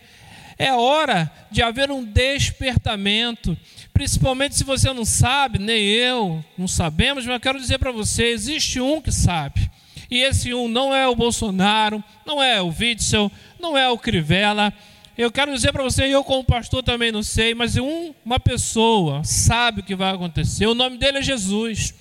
é 0.58 0.74
hora 0.74 1.32
de 1.50 1.64
haver 1.64 1.90
um 1.90 2.04
despertamento, 2.04 3.58
principalmente 3.94 4.56
se 4.56 4.64
você 4.64 4.94
não 4.94 5.06
sabe, 5.06 5.58
nem 5.58 5.84
eu 5.84 6.44
não 6.58 6.68
sabemos, 6.68 7.26
mas 7.26 7.34
eu 7.34 7.40
quero 7.40 7.60
dizer 7.60 7.80
para 7.80 7.92
você: 7.92 8.26
existe 8.26 8.80
um 8.80 9.02
que 9.02 9.12
sabe. 9.12 9.70
E 10.12 10.20
esse 10.24 10.54
um 10.54 10.68
não 10.68 10.94
é 10.94 11.08
o 11.08 11.16
Bolsonaro, 11.16 12.04
não 12.26 12.44
é 12.44 12.62
o 12.62 12.68
Witzel, 12.68 13.32
não 13.58 13.78
é 13.78 13.90
o 13.90 13.98
Crivella. 13.98 14.74
Eu 15.18 15.32
quero 15.32 15.54
dizer 15.54 15.72
para 15.72 15.84
você, 15.84 16.04
eu 16.04 16.22
como 16.22 16.44
pastor 16.44 16.84
também 16.84 17.14
não 17.14 17.24
sei, 17.24 17.56
mas 17.56 17.78
um, 17.78 18.14
uma 18.26 18.38
pessoa 18.38 19.24
sabe 19.24 19.80
o 19.80 19.84
que 19.84 19.96
vai 19.96 20.14
acontecer. 20.14 20.68
O 20.68 20.76
nome 20.76 20.98
dele 20.98 21.20
é 21.20 21.22
Jesus. 21.22 21.94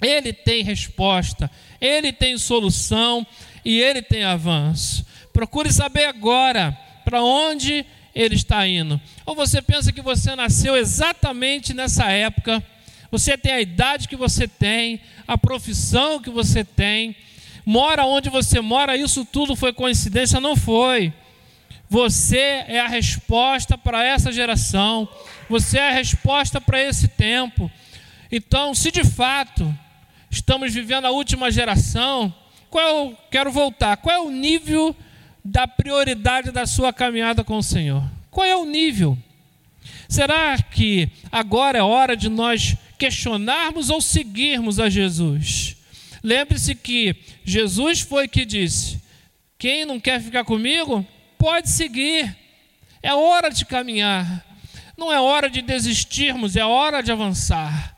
Ele 0.00 0.32
tem 0.32 0.62
resposta, 0.62 1.50
ele 1.80 2.12
tem 2.12 2.38
solução 2.38 3.26
e 3.64 3.80
ele 3.80 4.00
tem 4.00 4.22
avanço. 4.22 5.04
Procure 5.32 5.72
saber 5.72 6.04
agora 6.04 6.78
para 7.04 7.20
onde 7.20 7.84
ele 8.14 8.36
está 8.36 8.66
indo. 8.66 9.00
Ou 9.26 9.34
você 9.34 9.60
pensa 9.60 9.92
que 9.92 10.00
você 10.00 10.36
nasceu 10.36 10.76
exatamente 10.76 11.74
nessa 11.74 12.10
época, 12.10 12.62
você 13.10 13.36
tem 13.36 13.52
a 13.52 13.60
idade 13.60 14.06
que 14.06 14.16
você 14.16 14.46
tem, 14.46 15.00
a 15.26 15.36
profissão 15.36 16.20
que 16.20 16.30
você 16.30 16.64
tem, 16.64 17.16
mora 17.64 18.04
onde 18.04 18.28
você 18.28 18.60
mora, 18.60 18.96
isso 18.96 19.24
tudo 19.24 19.54
foi 19.56 19.72
coincidência? 19.72 20.40
Não 20.40 20.56
foi. 20.56 21.12
Você 21.88 22.64
é 22.68 22.80
a 22.80 22.86
resposta 22.86 23.76
para 23.76 24.04
essa 24.04 24.30
geração, 24.30 25.08
você 25.48 25.78
é 25.78 25.88
a 25.88 25.92
resposta 25.92 26.60
para 26.60 26.80
esse 26.80 27.08
tempo. 27.08 27.70
Então, 28.30 28.74
se 28.74 28.92
de 28.92 29.02
fato 29.02 29.76
estamos 30.30 30.72
vivendo 30.72 31.06
a 31.06 31.10
última 31.10 31.50
geração, 31.50 32.32
qual 32.70 33.10
é 33.10 33.16
quero 33.30 33.50
voltar, 33.50 33.96
qual 33.96 34.14
é 34.14 34.20
o 34.20 34.30
nível 34.30 34.94
da 35.44 35.66
prioridade 35.66 36.52
da 36.52 36.66
sua 36.66 36.92
caminhada 36.92 37.42
com 37.42 37.58
o 37.58 37.62
Senhor? 37.62 38.04
Qual 38.30 38.46
é 38.46 38.54
o 38.54 38.64
nível? 38.64 39.18
Será 40.08 40.56
que 40.58 41.08
agora 41.32 41.78
é 41.78 41.82
hora 41.82 42.16
de 42.16 42.28
nós 42.28 42.76
questionarmos 42.96 43.90
ou 43.90 44.00
seguirmos 44.00 44.78
a 44.78 44.88
Jesus? 44.88 45.76
Lembre-se 46.22 46.74
que 46.74 47.16
Jesus 47.44 48.00
foi 48.00 48.28
que 48.28 48.44
disse: 48.44 49.00
quem 49.58 49.84
não 49.84 50.00
quer 50.00 50.20
ficar 50.20 50.44
comigo, 50.44 51.06
pode 51.38 51.70
seguir. 51.70 52.36
É 53.02 53.14
hora 53.14 53.50
de 53.50 53.64
caminhar. 53.64 54.46
Não 54.96 55.12
é 55.12 55.20
hora 55.20 55.48
de 55.48 55.62
desistirmos, 55.62 56.56
é 56.56 56.64
hora 56.64 57.02
de 57.02 57.10
avançar. 57.10 57.96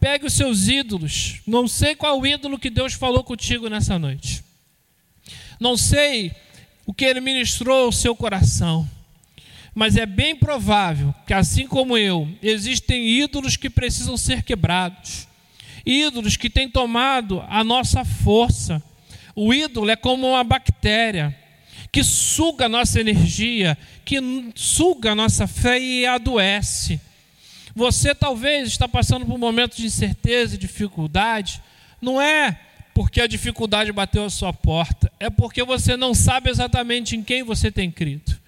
Pegue 0.00 0.26
os 0.26 0.32
seus 0.32 0.68
ídolos. 0.68 1.40
Não 1.46 1.68
sei 1.68 1.94
qual 1.94 2.26
ídolo 2.26 2.58
que 2.58 2.68
Deus 2.68 2.92
falou 2.94 3.22
contigo 3.22 3.68
nessa 3.68 3.98
noite. 3.98 4.42
Não 5.60 5.76
sei 5.76 6.32
o 6.84 6.92
que 6.92 7.04
ele 7.04 7.20
ministrou 7.20 7.84
ao 7.84 7.92
seu 7.92 8.16
coração. 8.16 8.88
Mas 9.74 9.96
é 9.96 10.04
bem 10.04 10.36
provável 10.36 11.14
que, 11.26 11.32
assim 11.32 11.66
como 11.66 11.96
eu, 11.96 12.28
existem 12.42 13.08
ídolos 13.08 13.56
que 13.56 13.70
precisam 13.70 14.16
ser 14.16 14.42
quebrados, 14.42 15.26
ídolos 15.84 16.36
que 16.36 16.50
têm 16.50 16.68
tomado 16.68 17.44
a 17.48 17.62
nossa 17.64 18.04
força. 18.04 18.82
O 19.34 19.52
ídolo 19.52 19.90
é 19.90 19.96
como 19.96 20.28
uma 20.28 20.44
bactéria 20.44 21.36
que 21.90 22.02
suga 22.02 22.66
a 22.66 22.68
nossa 22.68 23.00
energia, 23.00 23.76
que 24.04 24.18
suga 24.54 25.12
a 25.12 25.14
nossa 25.14 25.46
fé 25.46 25.78
e 25.78 26.06
adoece. 26.06 27.00
Você 27.74 28.14
talvez 28.14 28.68
está 28.68 28.86
passando 28.86 29.26
por 29.26 29.34
um 29.34 29.38
momento 29.38 29.76
de 29.76 29.86
incerteza 29.86 30.54
e 30.54 30.58
dificuldade, 30.58 31.62
não 32.00 32.20
é 32.20 32.58
porque 32.94 33.20
a 33.20 33.26
dificuldade 33.26 33.90
bateu 33.92 34.24
a 34.24 34.30
sua 34.30 34.52
porta, 34.52 35.10
é 35.18 35.30
porque 35.30 35.62
você 35.64 35.96
não 35.96 36.14
sabe 36.14 36.50
exatamente 36.50 37.16
em 37.16 37.22
quem 37.22 37.42
você 37.42 37.70
tem 37.70 37.90
crido 37.90 38.42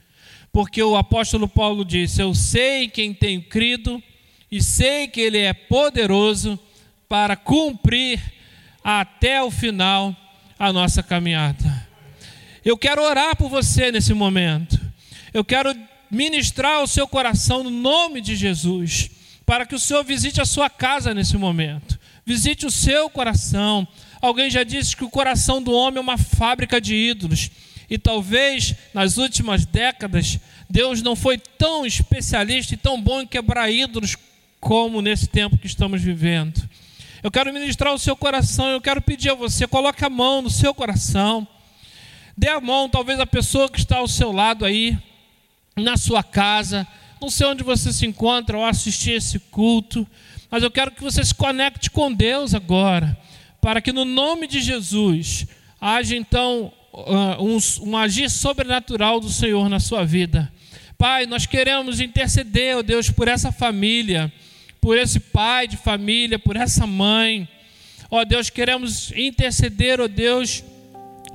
porque 0.54 0.80
o 0.80 0.94
apóstolo 0.94 1.48
Paulo 1.48 1.84
disse: 1.84 2.22
Eu 2.22 2.32
sei 2.32 2.86
quem 2.86 3.12
tenho 3.12 3.42
crido 3.42 4.00
e 4.48 4.62
sei 4.62 5.08
que 5.08 5.20
Ele 5.20 5.38
é 5.38 5.52
poderoso 5.52 6.56
para 7.08 7.36
cumprir 7.36 8.20
até 8.82 9.42
o 9.42 9.50
final 9.50 10.14
a 10.58 10.72
nossa 10.72 11.02
caminhada. 11.02 11.88
Eu 12.64 12.76
quero 12.78 13.02
orar 13.02 13.36
por 13.36 13.48
você 13.48 13.92
nesse 13.92 14.14
momento. 14.14 14.80
Eu 15.32 15.44
quero 15.44 15.74
ministrar 16.10 16.82
o 16.82 16.86
seu 16.86 17.06
coração 17.06 17.62
no 17.64 17.70
nome 17.70 18.20
de 18.20 18.36
Jesus, 18.36 19.10
para 19.44 19.66
que 19.66 19.74
o 19.74 19.78
Senhor 19.78 20.04
visite 20.04 20.40
a 20.40 20.46
sua 20.46 20.70
casa 20.70 21.12
nesse 21.12 21.36
momento. 21.36 21.98
Visite 22.24 22.64
o 22.64 22.70
seu 22.70 23.10
coração. 23.10 23.86
Alguém 24.20 24.50
já 24.50 24.64
disse 24.64 24.96
que 24.96 25.04
o 25.04 25.10
coração 25.10 25.62
do 25.62 25.72
homem 25.72 25.98
é 25.98 26.00
uma 26.00 26.16
fábrica 26.16 26.80
de 26.80 26.94
ídolos. 26.94 27.50
E 27.90 27.98
talvez 27.98 28.74
nas 28.94 29.18
últimas 29.18 29.66
décadas 29.66 30.38
Deus 30.70 31.02
não 31.02 31.14
foi 31.14 31.36
tão 31.36 31.84
especialista 31.84 32.74
e 32.74 32.78
tão 32.78 33.00
bom 33.00 33.20
em 33.20 33.26
quebrar 33.26 33.70
ídolos 33.70 34.16
como 34.58 35.02
nesse 35.02 35.26
tempo 35.26 35.58
que 35.58 35.66
estamos 35.66 36.00
vivendo. 36.00 36.66
Eu 37.24 37.30
quero 37.30 37.50
ministrar 37.54 37.94
o 37.94 37.98
seu 37.98 38.14
coração, 38.14 38.68
eu 38.68 38.82
quero 38.82 39.00
pedir 39.00 39.30
a 39.30 39.34
você, 39.34 39.66
coloque 39.66 40.04
a 40.04 40.10
mão 40.10 40.42
no 40.42 40.50
seu 40.50 40.74
coração. 40.74 41.48
Dê 42.36 42.50
a 42.50 42.60
mão, 42.60 42.86
talvez 42.86 43.18
a 43.18 43.24
pessoa 43.24 43.66
que 43.66 43.78
está 43.78 43.96
ao 43.96 44.06
seu 44.06 44.30
lado 44.30 44.62
aí, 44.62 44.98
na 45.74 45.96
sua 45.96 46.22
casa, 46.22 46.86
não 47.22 47.30
sei 47.30 47.46
onde 47.46 47.64
você 47.64 47.94
se 47.94 48.04
encontra 48.04 48.58
ao 48.58 48.66
assistir 48.66 49.12
esse 49.12 49.38
culto, 49.38 50.06
mas 50.50 50.62
eu 50.62 50.70
quero 50.70 50.90
que 50.90 51.02
você 51.02 51.24
se 51.24 51.34
conecte 51.34 51.90
com 51.90 52.12
Deus 52.12 52.54
agora, 52.54 53.18
para 53.58 53.80
que 53.80 53.90
no 53.90 54.04
nome 54.04 54.46
de 54.46 54.60
Jesus 54.60 55.46
haja 55.80 56.14
então 56.14 56.70
uh, 56.92 57.42
um, 57.42 57.88
um 57.88 57.96
agir 57.96 58.28
sobrenatural 58.28 59.18
do 59.18 59.30
Senhor 59.30 59.66
na 59.70 59.80
sua 59.80 60.04
vida. 60.04 60.52
Pai, 60.98 61.24
nós 61.24 61.46
queremos 61.46 62.00
interceder, 62.00 62.76
ó 62.76 62.80
oh 62.80 62.82
Deus, 62.82 63.08
por 63.08 63.28
essa 63.28 63.50
família, 63.50 64.30
por 64.84 64.98
esse 64.98 65.18
pai 65.18 65.66
de 65.66 65.78
família, 65.78 66.38
por 66.38 66.56
essa 66.56 66.86
mãe. 66.86 67.48
Ó 68.10 68.22
Deus, 68.22 68.50
queremos 68.50 69.10
interceder, 69.16 69.98
ó 69.98 70.06
Deus, 70.06 70.62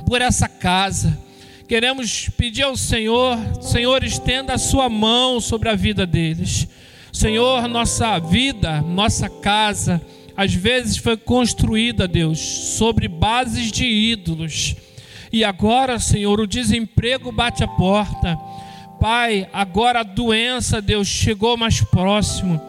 por 0.05 0.21
essa 0.21 0.47
casa. 0.47 1.19
Queremos 1.67 2.29
pedir 2.37 2.61
ao 2.61 2.77
Senhor, 2.77 3.35
Senhor, 3.59 4.03
estenda 4.03 4.53
a 4.53 4.59
sua 4.59 4.87
mão 4.87 5.39
sobre 5.39 5.67
a 5.67 5.73
vida 5.73 6.05
deles. 6.05 6.67
Senhor, 7.11 7.67
nossa 7.67 8.19
vida, 8.19 8.81
nossa 8.81 9.27
casa, 9.27 9.99
às 10.37 10.53
vezes 10.53 10.97
foi 10.97 11.17
construída, 11.17 12.07
Deus, 12.07 12.37
sobre 12.37 13.07
bases 13.07 13.71
de 13.71 13.83
ídolos. 13.83 14.75
E 15.33 15.43
agora, 15.43 15.97
Senhor, 15.97 16.39
o 16.39 16.45
desemprego 16.45 17.31
bate 17.31 17.63
a 17.63 17.67
porta. 17.67 18.37
Pai, 18.99 19.49
agora 19.51 20.01
a 20.01 20.03
doença, 20.03 20.79
Deus, 20.79 21.07
chegou 21.07 21.57
mais 21.57 21.81
próximo. 21.81 22.61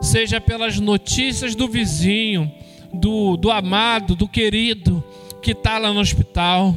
Seja 0.00 0.40
pelas 0.40 0.78
notícias 0.78 1.54
do 1.54 1.68
vizinho, 1.68 2.50
do, 2.92 3.36
do 3.36 3.50
amado, 3.50 4.14
do 4.14 4.26
querido 4.26 5.04
que 5.42 5.52
está 5.52 5.78
lá 5.78 5.92
no 5.92 6.00
hospital. 6.00 6.74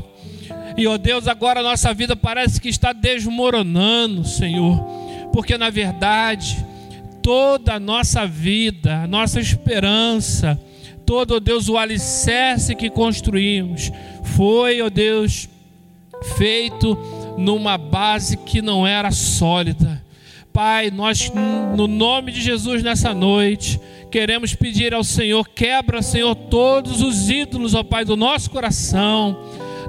E, 0.77 0.87
ó 0.87 0.97
Deus, 0.97 1.27
agora 1.27 1.59
a 1.59 1.63
nossa 1.63 1.93
vida 1.93 2.15
parece 2.15 2.59
que 2.59 2.69
está 2.69 2.93
desmoronando, 2.93 4.25
Senhor. 4.25 4.77
Porque, 5.31 5.57
na 5.57 5.69
verdade, 5.69 6.63
toda 7.21 7.75
a 7.75 7.79
nossa 7.79 8.27
vida, 8.27 9.03
a 9.03 9.07
nossa 9.07 9.39
esperança, 9.39 10.59
todo, 11.05 11.35
ó 11.35 11.39
Deus, 11.39 11.69
o 11.69 11.77
alicerce 11.77 12.75
que 12.75 12.89
construímos 12.89 13.91
foi, 14.35 14.81
ó 14.81 14.89
Deus, 14.89 15.47
feito 16.37 16.97
numa 17.37 17.77
base 17.77 18.37
que 18.37 18.61
não 18.61 18.85
era 18.85 19.11
sólida. 19.11 20.02
Pai, 20.53 20.91
nós, 20.91 21.31
no 21.75 21.87
nome 21.87 22.31
de 22.31 22.39
Jesus, 22.39 22.83
nessa 22.83 23.11
noite, 23.11 23.79
queremos 24.11 24.53
pedir 24.53 24.93
ao 24.93 25.03
Senhor, 25.03 25.49
quebra, 25.49 25.99
Senhor, 26.03 26.35
todos 26.35 27.01
os 27.01 27.27
ídolos, 27.27 27.73
ó 27.73 27.83
Pai, 27.83 28.05
do 28.05 28.15
nosso 28.15 28.51
coração, 28.51 29.35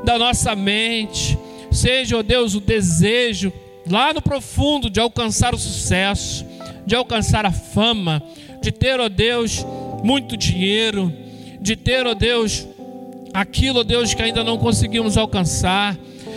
da 0.04 0.18
nossa 0.18 0.56
mente. 0.56 1.38
Seja, 1.70 2.16
ó 2.16 2.22
Deus, 2.22 2.54
o 2.54 2.60
desejo 2.60 3.52
lá 3.86 4.14
no 4.14 4.22
profundo 4.22 4.88
de 4.88 4.98
alcançar 4.98 5.54
o 5.54 5.58
sucesso, 5.58 6.46
de 6.86 6.94
alcançar 6.94 7.44
a 7.44 7.52
fama, 7.52 8.22
de 8.62 8.72
ter, 8.72 8.98
ó 8.98 9.10
Deus, 9.10 9.66
muito 10.02 10.34
dinheiro, 10.34 11.12
de 11.60 11.76
ter, 11.76 12.06
ó 12.06 12.14
Deus, 12.14 12.66
aquilo, 13.34 13.80
ó 13.80 13.84
Deus, 13.84 14.14
que 14.14 14.22
ainda 14.22 14.42
não 14.42 14.56
conseguimos 14.56 15.18
alcançar. 15.18 15.94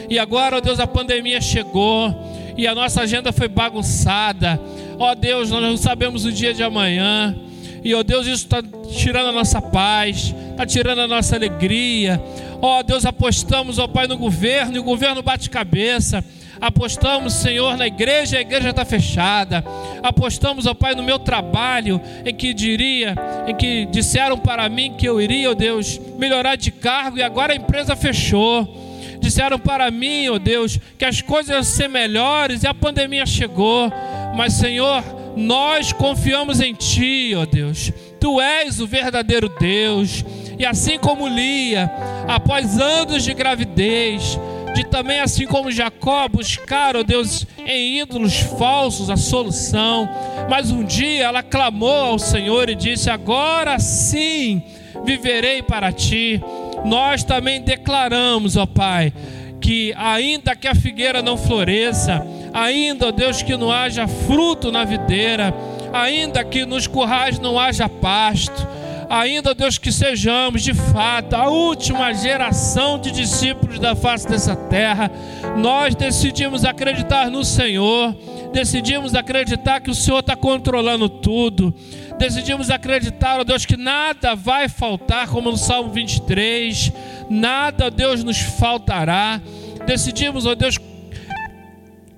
E 0.10 0.20
agora, 0.20 0.58
ó 0.58 0.60
Deus, 0.60 0.82
a 0.82 0.88
pandemia 0.88 1.40
chegou 1.40 2.14
e 2.58 2.68
a 2.68 2.74
nossa 2.74 3.02
agenda 3.02 3.32
foi 3.32 3.48
bagunçada. 3.48 4.60
Ó 4.98 5.14
Deus, 5.14 5.52
nós 5.52 5.62
não 5.62 5.78
sabemos 5.78 6.26
o 6.26 6.32
dia 6.32 6.54
de 6.54 6.64
amanhã. 6.64 7.36
E 7.84 7.94
ó 7.94 8.02
Deus, 8.02 8.26
isso 8.26 8.46
está 8.46 8.62
tirando 8.98 9.30
a 9.30 9.32
nossa 9.32 9.62
paz, 9.62 10.34
está 10.52 10.66
tirando 10.66 11.00
a 11.00 11.08
nossa 11.08 11.36
alegria. 11.36 12.22
Ó 12.62 12.82
Deus, 12.82 13.06
apostamos, 13.06 13.78
ó 13.78 13.88
Pai, 13.88 14.08
no 14.08 14.18
governo, 14.18 14.76
e 14.76 14.80
o 14.80 14.84
governo 14.84 15.22
bate 15.22 15.50
cabeça. 15.50 16.24
Apostamos, 16.60 17.34
Senhor, 17.34 17.78
na 17.78 17.86
igreja, 17.86 18.40
a 18.40 18.42
igreja 18.42 18.72
está 18.72 18.84
fechada. 18.84 19.64
Apostamos, 20.02 20.66
ó 20.66 20.74
Pai, 20.74 20.96
no 20.96 21.04
meu 21.04 21.20
trabalho, 21.20 22.02
em 22.26 22.34
que 22.34 22.54
diria, 22.54 23.16
em 23.48 23.56
que 23.56 23.86
disseram 23.86 24.38
para 24.40 24.68
mim 24.68 24.96
que 24.98 25.08
eu 25.08 25.22
iria, 25.22 25.52
ó 25.52 25.54
Deus, 25.54 26.02
melhorar 26.18 26.56
de 26.56 26.72
cargo 26.72 27.20
e 27.20 27.24
agora 27.24 27.54
a 27.54 27.56
empresa 27.56 27.96
fechou. 27.96 28.87
Disseram 29.20 29.60
para 29.60 29.90
mim, 29.92 30.30
ó 30.30 30.38
Deus, 30.38 30.80
que 30.98 31.06
as 31.06 31.22
coisas 31.22 31.50
iam 31.50 31.64
ser 31.64 31.88
melhores 31.88 32.64
e 32.64 32.68
a 32.68 32.74
pandemia 32.74 33.26
chegou. 33.26 33.92
Mas, 34.36 34.54
Senhor, 34.54 35.04
nós 35.36 35.92
confiamos 35.94 36.60
em 36.60 36.74
Ti, 36.74 37.34
ó 37.36 37.46
Deus. 37.46 37.92
Tu 38.20 38.42
és 38.42 38.80
o 38.80 38.88
verdadeiro 38.88 39.50
Deus. 39.60 40.24
E 40.58 40.66
assim 40.66 40.98
como 40.98 41.28
Lia, 41.28 41.92
após 42.28 42.80
anos 42.80 43.24
de 43.24 43.34
gravidez, 43.34 44.40
de 44.74 44.84
também, 44.84 45.20
assim 45.20 45.46
como 45.46 45.72
Jacó, 45.72 46.28
buscar, 46.28 46.96
ó 46.96 47.04
Deus, 47.04 47.46
em 47.66 48.00
ídolos 48.00 48.38
falsos 48.58 49.10
a 49.10 49.18
solução. 49.18 50.10
Mas 50.50 50.72
um 50.72 50.84
dia 50.84 51.26
ela 51.26 51.44
clamou 51.44 51.90
ao 51.90 52.20
Senhor 52.20 52.70
e 52.70 52.76
disse: 52.76 53.10
Agora 53.10 53.80
sim 53.80 54.64
viverei 55.06 55.62
para 55.62 55.92
ti. 55.92 56.42
Nós 56.88 57.22
também 57.24 57.62
declaramos, 57.62 58.56
ó 58.56 58.66
Pai, 58.66 59.12
que 59.60 59.94
ainda 59.98 60.56
que 60.56 60.68
a 60.68 60.74
figueira 60.74 61.22
não 61.22 61.36
floresça, 61.36 62.26
ainda, 62.54 63.08
ó 63.08 63.12
Deus, 63.12 63.42
que 63.42 63.58
não 63.58 63.70
haja 63.70 64.08
fruto 64.08 64.72
na 64.72 64.86
videira, 64.86 65.54
ainda 65.92 66.44
que 66.46 66.66
nos 66.66 66.88
currais 66.88 67.40
não 67.40 67.60
haja 67.60 67.90
pasto, 67.90 68.66
ainda, 69.10 69.54
Deus, 69.54 69.78
que 69.78 69.92
sejamos 69.92 70.64
de 70.64 70.74
fato 70.74 71.36
a 71.36 71.50
última 71.50 72.14
geração 72.14 72.98
de 72.98 73.12
discípulos 73.12 73.80
da 73.80 73.96
face 73.96 74.28
dessa 74.28 74.56
terra, 74.56 75.12
nós 75.58 75.96
decidimos 75.96 76.64
acreditar 76.64 77.30
no 77.30 77.44
Senhor, 77.44 78.16
decidimos 78.54 79.14
acreditar 79.16 79.82
que 79.82 79.92
o 79.92 79.96
Senhor 79.96 80.20
está 80.20 80.36
controlando 80.36 81.10
tudo, 81.10 81.74
decidimos 82.18 82.70
acreditar, 82.70 83.40
ó 83.40 83.44
Deus, 83.44 83.66
que 83.66 83.78
nada 83.78 84.36
vai 84.36 84.68
faltar, 84.68 85.28
como 85.28 85.52
no 85.52 85.58
Salmo 85.58 85.92
23, 85.92 86.92
nada, 87.30 87.92
Deus, 87.92 88.24
nos 88.24 88.40
faltará. 88.40 89.42
Decidimos, 89.86 90.46
ó 90.46 90.56
Deus, 90.56 90.78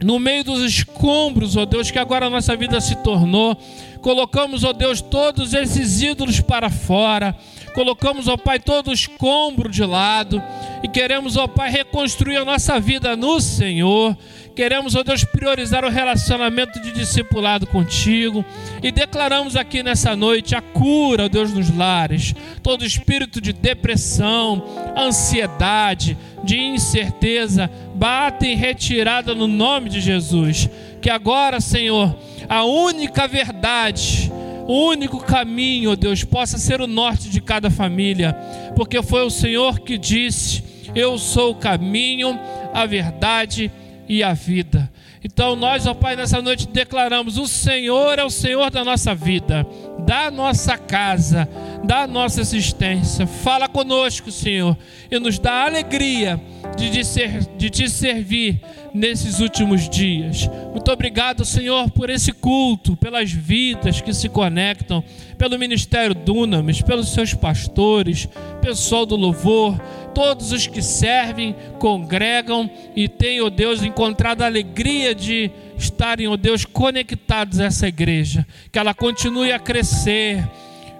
no 0.01 0.17
meio 0.17 0.43
dos 0.43 0.61
escombros, 0.61 1.57
ó 1.57 1.65
Deus, 1.65 1.91
que 1.91 1.99
agora 1.99 2.27
a 2.27 2.29
nossa 2.29 2.55
vida 2.55 2.79
se 2.79 2.95
tornou, 2.97 3.57
colocamos, 4.01 4.63
ó 4.63 4.71
Deus, 4.71 5.01
todos 5.01 5.53
esses 5.53 6.01
ídolos 6.01 6.39
para 6.39 6.69
fora, 6.69 7.35
colocamos, 7.75 8.27
ó 8.27 8.37
Pai, 8.37 8.59
todo 8.59 8.89
o 8.89 8.93
escombro 8.93 9.69
de 9.69 9.85
lado 9.85 10.41
e 10.81 10.87
queremos, 10.87 11.35
ó 11.35 11.47
Pai, 11.47 11.69
reconstruir 11.69 12.37
a 12.37 12.45
nossa 12.45 12.79
vida 12.79 13.15
no 13.15 13.41
Senhor. 13.41 14.17
Queremos, 14.55 14.95
ó 14.95 15.03
Deus, 15.03 15.23
priorizar 15.23 15.85
o 15.85 15.89
relacionamento 15.89 16.79
de 16.81 16.91
discipulado 16.91 17.65
contigo 17.65 18.43
e 18.83 18.91
declaramos 18.91 19.55
aqui 19.55 19.81
nessa 19.81 20.15
noite 20.15 20.55
a 20.55 20.61
cura, 20.61 21.25
ó 21.25 21.29
Deus, 21.29 21.53
nos 21.53 21.75
lares. 21.75 22.33
Todo 22.61 22.85
espírito 22.85 23.39
de 23.39 23.53
depressão, 23.53 24.63
ansiedade, 24.97 26.17
de 26.43 26.57
incerteza, 26.57 27.69
bate 27.95 28.47
em 28.47 28.55
retirada 28.55 29.33
no 29.33 29.47
nome 29.47 29.89
de 29.89 30.01
Jesus. 30.01 30.69
Que 31.01 31.09
agora, 31.09 31.61
Senhor, 31.61 32.15
a 32.47 32.63
única 32.63 33.27
verdade, 33.27 34.31
o 34.67 34.87
único 34.89 35.19
caminho, 35.19 35.91
ó 35.91 35.95
Deus, 35.95 36.23
possa 36.23 36.57
ser 36.57 36.81
o 36.81 36.87
norte 36.87 37.29
de 37.29 37.39
cada 37.39 37.69
família, 37.69 38.33
porque 38.75 39.01
foi 39.01 39.25
o 39.25 39.29
Senhor 39.29 39.79
que 39.79 39.97
disse: 39.97 40.63
Eu 40.93 41.17
sou 41.17 41.51
o 41.51 41.55
caminho, 41.55 42.37
a 42.73 42.85
verdade 42.85 43.71
e 43.88 43.88
a 44.23 44.33
vida. 44.33 44.91
Então 45.23 45.55
nós, 45.55 45.85
ó 45.85 45.93
Pai, 45.93 46.15
nessa 46.15 46.41
noite 46.41 46.67
declaramos: 46.67 47.37
o 47.37 47.47
Senhor 47.47 48.17
é 48.17 48.23
o 48.23 48.29
Senhor 48.29 48.71
da 48.71 48.83
nossa 48.83 49.13
vida, 49.13 49.65
da 50.05 50.31
nossa 50.31 50.77
casa, 50.77 51.47
da 51.83 52.07
nossa 52.07 52.41
existência. 52.41 53.27
Fala 53.27 53.67
conosco, 53.67 54.31
Senhor, 54.31 54.77
e 55.09 55.19
nos 55.19 55.39
dá 55.39 55.65
alegria 55.65 56.39
de 56.77 56.89
te, 56.89 57.03
ser, 57.03 57.45
de 57.57 57.69
te 57.69 57.89
servir 57.89 58.61
nesses 58.93 59.39
últimos 59.39 59.89
dias. 59.89 60.49
Muito 60.71 60.91
obrigado, 60.91 61.45
Senhor, 61.45 61.89
por 61.91 62.09
esse 62.09 62.31
culto, 62.31 62.95
pelas 62.95 63.31
vidas 63.31 64.01
que 64.01 64.13
se 64.13 64.29
conectam, 64.29 65.03
pelo 65.37 65.57
Ministério 65.57 66.15
Dunamis, 66.15 66.81
pelos 66.81 67.13
seus 67.13 67.33
pastores, 67.33 68.27
pessoal 68.61 69.05
do 69.05 69.15
louvor, 69.15 69.79
todos 70.13 70.51
os 70.51 70.67
que 70.67 70.81
servem, 70.81 71.55
congregam 71.79 72.69
e 72.95 73.07
têm, 73.07 73.41
ó 73.41 73.45
oh 73.45 73.49
Deus, 73.49 73.83
encontrado 73.83 74.41
a 74.41 74.45
alegria 74.45 75.13
de 75.13 75.51
estarem, 75.79 76.27
ó 76.27 76.33
oh 76.33 76.37
Deus, 76.37 76.65
conectados 76.65 77.59
a 77.59 77.65
essa 77.65 77.87
igreja. 77.87 78.45
Que 78.71 78.79
ela 78.79 78.93
continue 78.93 79.51
a 79.51 79.59
crescer, 79.59 80.47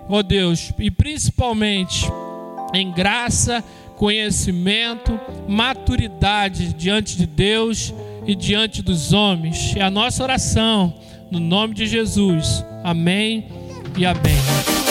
ó 0.08 0.18
oh 0.18 0.24
Deus, 0.24 0.72
e 0.80 0.90
principalmente 0.90 2.06
em 2.74 2.92
graça, 2.92 3.64
conhecimento, 3.96 5.20
maturidade 5.48 6.74
diante 6.74 7.18
de 7.18 7.26
Deus 7.26 7.94
e 8.26 8.34
diante 8.34 8.82
dos 8.82 9.14
homens. 9.14 9.76
É 9.76 9.82
a 9.82 9.90
nossa 9.90 10.24
oração, 10.24 10.94
no 11.30 11.40
nome 11.40 11.74
de 11.74 11.86
Jesus. 11.86 12.64
Amém 12.84 13.48
e 13.98 14.06
amém. 14.06 14.89